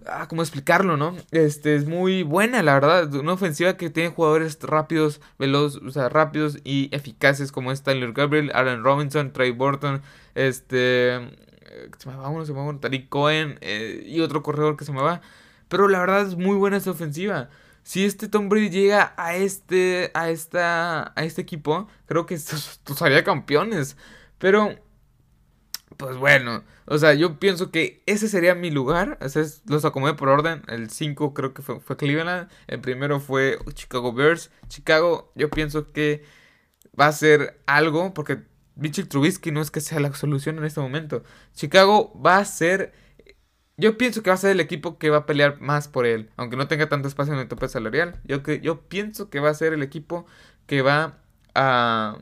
Ah, 0.06 0.26
¿Cómo 0.28 0.42
explicarlo, 0.42 0.96
no? 0.96 1.14
Este, 1.30 1.76
es 1.76 1.86
muy 1.86 2.22
buena, 2.22 2.62
la 2.62 2.74
verdad. 2.74 3.12
Una 3.14 3.34
ofensiva 3.34 3.76
que 3.76 3.90
tiene 3.90 4.10
jugadores 4.10 4.58
rápidos, 4.62 5.20
veloz, 5.38 5.76
o 5.76 5.90
sea, 5.90 6.08
rápidos 6.08 6.58
y 6.64 6.88
eficaces 6.92 7.52
como 7.52 7.70
es 7.70 7.82
Tyler 7.82 8.12
Gabriel, 8.12 8.50
Aaron 8.54 8.82
Robinson, 8.82 9.32
Trey 9.32 9.50
Burton, 9.50 10.02
este... 10.34 11.20
Se 11.98 12.08
me 12.08 12.16
va 12.16 12.28
uno, 12.28 12.44
se 12.44 12.52
me 12.52 12.58
va 12.58 12.64
uno, 12.64 12.80
Tariq 12.80 13.08
Cohen 13.08 13.58
eh, 13.60 14.02
y 14.04 14.20
otro 14.20 14.42
corredor 14.42 14.76
que 14.76 14.84
se 14.84 14.92
me 14.92 15.02
va. 15.02 15.20
Pero 15.68 15.86
la 15.86 16.00
verdad 16.00 16.26
es 16.26 16.36
muy 16.36 16.56
buena 16.56 16.78
esa 16.78 16.90
ofensiva. 16.90 17.48
Si 17.82 18.04
este 18.04 18.28
Tom 18.28 18.48
Brady 18.48 18.70
llega 18.70 19.14
a 19.16 19.36
este, 19.36 20.10
a 20.14 20.30
esta, 20.30 21.12
a 21.14 21.24
este 21.24 21.42
equipo, 21.42 21.88
creo 22.06 22.26
que 22.26 22.34
estos, 22.36 22.80
haría 23.00 23.24
campeones. 23.24 23.96
Pero 24.40 24.76
pues 25.96 26.16
bueno, 26.16 26.64
o 26.86 26.98
sea, 26.98 27.14
yo 27.14 27.38
pienso 27.38 27.70
que 27.70 28.02
ese 28.06 28.26
sería 28.28 28.54
mi 28.54 28.70
lugar. 28.70 29.18
Ese 29.20 29.42
es, 29.42 29.62
los 29.66 29.84
acomodé 29.84 30.14
por 30.14 30.28
orden. 30.30 30.62
El 30.68 30.90
5 30.90 31.34
creo 31.34 31.52
que 31.52 31.62
fue, 31.62 31.96
Cleveland. 31.96 32.48
El 32.68 32.80
primero 32.80 33.20
fue 33.20 33.58
Chicago 33.74 34.12
Bears. 34.12 34.50
Chicago, 34.68 35.30
yo 35.34 35.50
pienso 35.50 35.92
que 35.92 36.24
va 36.98 37.06
a 37.06 37.12
ser 37.12 37.60
algo, 37.66 38.14
porque 38.14 38.44
Mitchell 38.76 39.08
Trubisky 39.08 39.52
no 39.52 39.60
es 39.60 39.70
que 39.70 39.80
sea 39.80 40.00
la 40.00 40.12
solución 40.14 40.58
en 40.58 40.64
este 40.64 40.80
momento. 40.80 41.22
Chicago 41.54 42.18
va 42.20 42.38
a 42.38 42.44
ser. 42.46 42.92
Yo 43.76 43.98
pienso 43.98 44.22
que 44.22 44.30
va 44.30 44.34
a 44.34 44.38
ser 44.38 44.52
el 44.52 44.60
equipo 44.60 44.98
que 44.98 45.10
va 45.10 45.18
a 45.18 45.26
pelear 45.26 45.60
más 45.60 45.88
por 45.88 46.06
él. 46.06 46.30
Aunque 46.36 46.56
no 46.56 46.66
tenga 46.66 46.88
tanto 46.88 47.08
espacio 47.08 47.34
en 47.34 47.40
el 47.40 47.48
tope 47.48 47.68
salarial. 47.68 48.20
Yo, 48.24 48.42
yo 48.42 48.88
pienso 48.88 49.28
que 49.30 49.40
va 49.40 49.50
a 49.50 49.54
ser 49.54 49.74
el 49.74 49.82
equipo 49.82 50.26
que 50.66 50.82
va 50.82 51.18
a. 51.54 52.18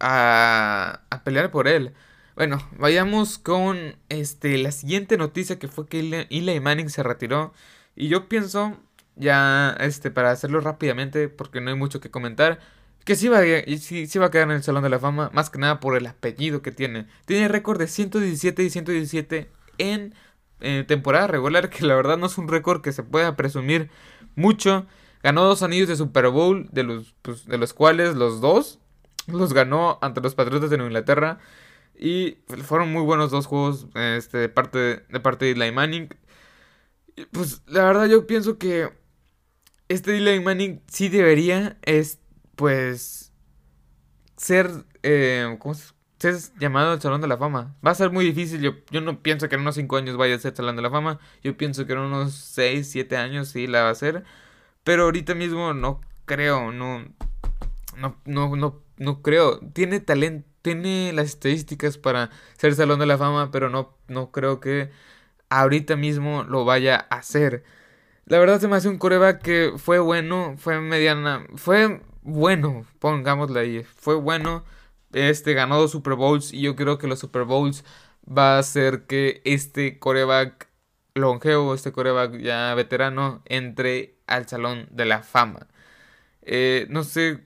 a, 0.00 1.00
pelear 1.24 1.50
por 1.50 1.68
él. 1.68 1.92
Bueno, 2.36 2.58
vayamos 2.78 3.38
con 3.38 3.96
este 4.08 4.58
la 4.58 4.70
siguiente 4.70 5.16
noticia 5.16 5.58
que 5.58 5.68
fue 5.68 5.86
que 5.86 6.26
Eli 6.30 6.60
Manning 6.60 6.90
se 6.90 7.02
retiró. 7.02 7.54
Y 7.94 8.08
yo 8.08 8.28
pienso, 8.28 8.76
ya 9.16 9.76
este, 9.80 10.10
para 10.10 10.30
hacerlo 10.30 10.60
rápidamente, 10.60 11.28
porque 11.28 11.60
no 11.60 11.70
hay 11.70 11.76
mucho 11.76 12.00
que 12.00 12.10
comentar, 12.10 12.60
que 13.04 13.16
sí 13.16 13.28
va, 13.28 13.38
a, 13.38 13.78
sí, 13.78 14.18
va 14.18 14.26
a 14.26 14.30
quedar 14.30 14.50
en 14.50 14.56
el 14.56 14.62
Salón 14.62 14.82
de 14.82 14.90
la 14.90 14.98
Fama, 14.98 15.30
más 15.32 15.48
que 15.48 15.58
nada 15.58 15.80
por 15.80 15.96
el 15.96 16.06
apellido 16.06 16.60
que 16.62 16.72
tiene. 16.72 17.06
Tiene 17.24 17.48
récord 17.48 17.78
de 17.78 17.86
117 17.86 18.62
y 18.62 18.70
117 18.70 19.50
en 19.78 20.14
temporada 20.86 21.26
regular, 21.26 21.70
que 21.70 21.86
la 21.86 21.94
verdad 21.94 22.18
no 22.18 22.26
es 22.26 22.38
un 22.38 22.48
récord 22.48 22.82
que 22.82 22.92
se 22.92 23.02
pueda 23.02 23.36
presumir 23.36 23.90
mucho. 24.34 24.86
Ganó 25.22 25.44
dos 25.44 25.62
anillos 25.62 25.88
de 25.88 25.96
Super 25.96 26.28
Bowl, 26.28 26.68
de 26.72 26.82
los, 26.82 27.14
pues, 27.22 27.46
de 27.46 27.58
los 27.58 27.74
cuales 27.74 28.14
los 28.14 28.40
dos 28.40 28.78
los 29.26 29.52
ganó 29.52 29.98
ante 30.02 30.20
los 30.20 30.34
Patriotas 30.34 30.70
de 30.70 30.76
Inglaterra. 30.76 31.38
Y 31.98 32.38
fueron 32.64 32.92
muy 32.92 33.02
buenos 33.02 33.30
dos 33.30 33.46
juegos 33.46 33.86
este, 33.94 34.38
de, 34.38 34.48
parte, 34.48 34.78
de 35.08 35.20
parte 35.20 35.46
de 35.46 35.52
Eli 35.52 35.72
Manning. 35.72 36.08
Pues 37.32 37.62
la 37.66 37.84
verdad 37.84 38.06
yo 38.06 38.26
pienso 38.26 38.58
que 38.58 38.92
este 39.88 40.16
Eli 40.16 40.40
Manning 40.40 40.82
sí 40.88 41.08
debería 41.08 41.78
es 41.82 42.20
pues 42.54 43.32
ser, 44.36 44.70
eh, 45.02 45.56
¿cómo 45.58 45.74
se, 45.74 45.94
llamado 46.58 46.92
al 46.92 47.00
Salón 47.00 47.20
de 47.20 47.28
la 47.28 47.36
Fama. 47.36 47.76
Va 47.86 47.90
a 47.90 47.94
ser 47.94 48.10
muy 48.10 48.24
difícil, 48.24 48.60
yo, 48.60 48.72
yo 48.90 49.00
no 49.00 49.22
pienso 49.22 49.48
que 49.48 49.54
en 49.54 49.62
unos 49.62 49.74
5 49.74 49.96
años 49.96 50.16
vaya 50.16 50.34
a 50.34 50.38
ser 50.38 50.56
Salón 50.56 50.76
de 50.76 50.82
la 50.82 50.90
Fama. 50.90 51.18
Yo 51.42 51.56
pienso 51.56 51.86
que 51.86 51.92
en 51.92 52.00
unos 52.00 52.34
6, 52.34 52.88
7 52.90 53.16
años 53.16 53.48
sí 53.48 53.66
la 53.66 53.82
va 53.82 53.90
a 53.90 53.94
ser. 53.94 54.24
Pero 54.84 55.04
ahorita 55.04 55.34
mismo 55.34 55.74
no 55.74 56.00
creo, 56.24 56.72
no, 56.72 57.04
no, 57.96 58.16
no, 58.24 58.82
no 58.98 59.22
creo. 59.22 59.60
Tiene 59.72 60.00
talento 60.00 60.48
tiene 60.62 61.12
las 61.12 61.26
estadísticas 61.26 61.96
para 61.96 62.30
ser 62.58 62.74
Salón 62.74 62.98
de 62.98 63.06
la 63.06 63.18
Fama, 63.18 63.52
pero 63.52 63.70
no, 63.70 63.96
no 64.08 64.32
creo 64.32 64.58
que 64.58 64.90
ahorita 65.48 65.94
mismo 65.94 66.42
lo 66.42 66.64
vaya 66.64 67.06
a 67.08 67.18
hacer. 67.18 67.62
La 68.26 68.40
verdad 68.40 68.60
se 68.60 68.66
me 68.66 68.76
hace 68.76 68.88
un 68.88 68.98
coreback 68.98 69.42
que 69.42 69.72
fue 69.76 70.00
bueno, 70.00 70.56
fue 70.58 70.80
mediana, 70.80 71.46
fue 71.54 72.02
bueno, 72.22 72.84
pongámosle 72.98 73.60
ahí, 73.60 73.84
fue 73.84 74.16
bueno 74.16 74.64
este 75.12 75.54
ganó 75.54 75.78
dos 75.78 75.92
Super 75.92 76.14
Bowls 76.14 76.52
y 76.52 76.60
yo 76.62 76.76
creo 76.76 76.98
que 76.98 77.06
los 77.06 77.20
Super 77.20 77.44
Bowls 77.44 77.84
va 78.26 78.56
a 78.56 78.58
hacer 78.58 79.06
que 79.06 79.40
este 79.44 79.98
coreback 79.98 80.68
longevo, 81.14 81.74
este 81.74 81.92
coreback 81.92 82.38
ya 82.38 82.74
veterano, 82.74 83.42
entre 83.46 84.16
al 84.26 84.48
Salón 84.48 84.88
de 84.90 85.04
la 85.06 85.22
Fama. 85.22 85.68
Eh, 86.42 86.86
no 86.90 87.04
sé, 87.04 87.40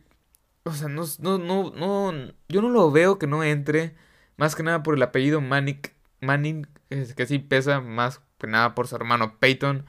o 0.70 0.74
sea, 0.74 0.88
no, 0.88 1.04
no, 1.20 1.38
no, 1.38 1.70
no, 1.72 2.32
yo 2.48 2.62
no 2.62 2.68
lo 2.70 2.90
veo 2.90 3.18
que 3.18 3.26
no 3.26 3.44
entre, 3.44 3.94
más 4.36 4.54
que 4.56 4.62
nada 4.62 4.82
por 4.82 4.94
el 4.94 5.02
apellido 5.02 5.40
Manning, 5.40 5.80
Manning, 6.20 6.66
que 6.88 7.26
sí 7.26 7.38
pesa, 7.38 7.80
más 7.80 8.22
que 8.38 8.46
nada 8.46 8.74
por 8.74 8.88
su 8.88 8.96
hermano 8.96 9.38
Peyton, 9.38 9.86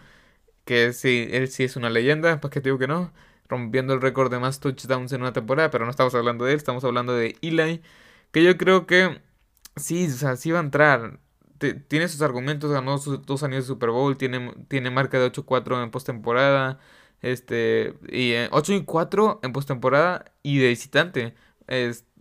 que 0.66 0.94
sí, 0.94 1.28
él 1.32 1.48
sí 1.50 1.64
es 1.64 1.76
una 1.76 1.90
leyenda, 1.90 2.40
¿para 2.42 2.52
qué 2.52 2.62
te 2.62 2.70
digo 2.70 2.80
que 2.80 2.88
no? 2.88 3.14
Rompiendo 3.50 3.94
el 3.94 4.02
récord 4.02 4.32
de 4.32 4.40
más 4.40 4.60
touchdowns 4.60 5.12
en 5.14 5.22
una 5.22 5.34
temporada, 5.34 5.72
pero 5.72 5.86
no 5.86 5.92
estamos 5.92 6.16
hablando 6.16 6.46
de 6.46 6.54
él, 6.54 6.58
estamos 6.58 6.84
hablando 6.84 7.14
de 7.14 7.38
Eli, 7.42 7.82
que 8.32 8.44
yo 8.44 8.58
creo 8.58 8.88
que 8.88 9.22
sí, 9.76 10.08
o 10.08 10.12
sea, 10.12 10.36
sí 10.38 10.52
va 10.52 10.60
a 10.60 10.64
entrar. 10.64 11.20
tiene 11.88 12.08
sus 12.08 12.22
argumentos, 12.22 12.72
ganó 12.72 12.98
sus 12.98 13.26
dos 13.26 13.44
años 13.44 13.66
de 13.66 13.68
Super 13.68 13.90
Bowl, 13.92 14.18
tiene, 14.18 14.54
tiene 14.68 14.92
marca 14.92 15.20
de 15.20 15.32
8-4 15.32 15.84
en 15.84 15.92
postemporada. 15.92 16.80
Este, 17.22 17.96
y 18.10 18.34
8 18.52 18.74
y 18.74 18.86
4 18.86 19.40
en 19.44 19.54
postemporada 19.54 20.26
y 20.44 20.60
de 20.60 20.70
visitante. 20.70 21.36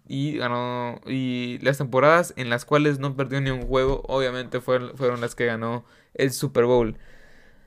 y 0.09 0.39
ganó. 0.39 1.01
Y 1.07 1.59
las 1.63 1.79
temporadas 1.79 2.35
en 2.37 2.51
las 2.51 2.65
cuales 2.65 2.99
no 2.99 3.17
perdió 3.17 3.41
ni 3.41 3.51
un 3.51 3.63
juego, 3.67 4.03
obviamente 4.09 4.61
fueron, 4.61 4.97
fueron 4.97 5.21
las 5.21 5.35
que 5.35 5.47
ganó 5.47 5.85
el 6.15 6.33
Super 6.33 6.65
Bowl. 6.65 6.97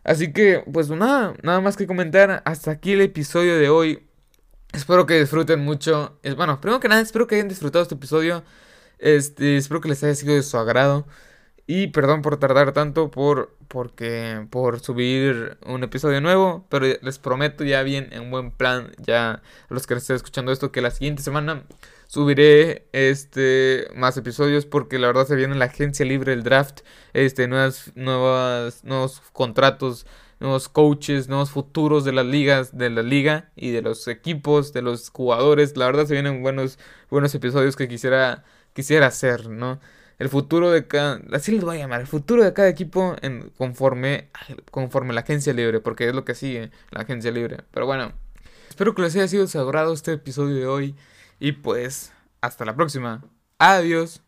Así 0.03 0.33
que, 0.33 0.63
pues 0.71 0.89
nada, 0.89 1.33
nada 1.43 1.61
más 1.61 1.77
que 1.77 1.87
comentar. 1.87 2.41
Hasta 2.45 2.71
aquí 2.71 2.93
el 2.93 3.01
episodio 3.01 3.57
de 3.57 3.69
hoy. 3.69 4.07
Espero 4.73 5.05
que 5.05 5.19
disfruten 5.19 5.61
mucho. 5.61 6.19
Bueno, 6.35 6.59
primero 6.59 6.79
que 6.79 6.87
nada, 6.89 7.01
espero 7.01 7.27
que 7.27 7.35
hayan 7.35 7.47
disfrutado 7.47 7.83
este 7.83 7.95
episodio. 7.95 8.43
Este, 8.99 9.57
espero 9.57 9.81
que 9.81 9.89
les 9.89 10.03
haya 10.03 10.15
sido 10.15 10.35
de 10.35 10.43
su 10.43 10.57
agrado. 10.57 11.07
Y 11.65 11.87
perdón 11.87 12.21
por 12.21 12.37
tardar 12.37 12.73
tanto 12.73 13.09
por 13.09 13.55
porque 13.69 14.45
por 14.49 14.81
subir 14.81 15.57
un 15.65 15.83
episodio 15.83 16.19
nuevo, 16.19 16.65
pero 16.69 16.85
les 17.01 17.19
prometo 17.19 17.63
ya 17.63 17.81
bien 17.83 18.09
en 18.11 18.29
buen 18.31 18.51
plan 18.51 18.91
ya 18.99 19.41
los 19.69 19.87
que 19.87 19.93
estén 19.93 20.17
escuchando 20.17 20.51
esto 20.51 20.71
que 20.71 20.81
la 20.81 20.91
siguiente 20.91 21.23
semana 21.23 21.63
subiré 22.07 22.87
este 22.91 23.87
más 23.95 24.17
episodios 24.17 24.65
porque 24.65 24.99
la 24.99 25.07
verdad 25.07 25.25
se 25.25 25.35
viene 25.35 25.55
la 25.55 25.65
agencia 25.65 26.05
libre 26.05 26.31
del 26.31 26.43
draft, 26.43 26.81
este 27.13 27.47
nuevas 27.47 27.91
nuevas 27.95 28.83
nuevos 28.83 29.21
contratos, 29.31 30.05
nuevos 30.39 30.69
coaches, 30.69 31.29
nuevos 31.29 31.49
futuros 31.51 32.03
de 32.03 32.11
las 32.11 32.25
ligas, 32.25 32.77
de 32.77 32.89
la 32.89 33.01
liga 33.01 33.51
y 33.55 33.71
de 33.71 33.81
los 33.81 34.07
equipos, 34.07 34.73
de 34.73 34.81
los 34.81 35.09
jugadores. 35.09 35.77
La 35.77 35.85
verdad 35.85 36.05
se 36.05 36.13
vienen 36.13 36.43
buenos 36.43 36.77
buenos 37.09 37.33
episodios 37.35 37.75
que 37.75 37.87
quisiera 37.87 38.43
quisiera 38.73 39.07
hacer, 39.07 39.49
¿no? 39.49 39.79
El 40.19 40.29
futuro 40.29 40.71
de 40.71 40.87
cada, 40.87 41.21
así 41.31 41.51
les 41.51 41.63
voy 41.63 41.77
a 41.77 41.79
llamar, 41.79 42.01
el 42.01 42.07
futuro 42.07 42.43
de 42.43 42.53
cada 42.53 42.69
equipo 42.69 43.15
en, 43.21 43.49
conforme, 43.57 44.29
conforme 44.71 45.13
la 45.13 45.21
agencia 45.21 45.53
libre, 45.53 45.79
porque 45.79 46.07
es 46.07 46.15
lo 46.15 46.25
que 46.25 46.35
sigue 46.35 46.71
la 46.91 47.01
agencia 47.01 47.31
libre. 47.31 47.63
Pero 47.71 47.85
bueno, 47.85 48.13
espero 48.69 48.95
que 48.95 49.01
les 49.01 49.15
haya 49.15 49.27
sido 49.27 49.47
sagrado 49.47 49.93
este 49.93 50.13
episodio 50.13 50.55
de 50.55 50.67
hoy 50.67 50.95
y 51.39 51.53
pues 51.53 52.13
hasta 52.41 52.65
la 52.65 52.75
próxima. 52.75 53.23
Adiós. 53.57 54.21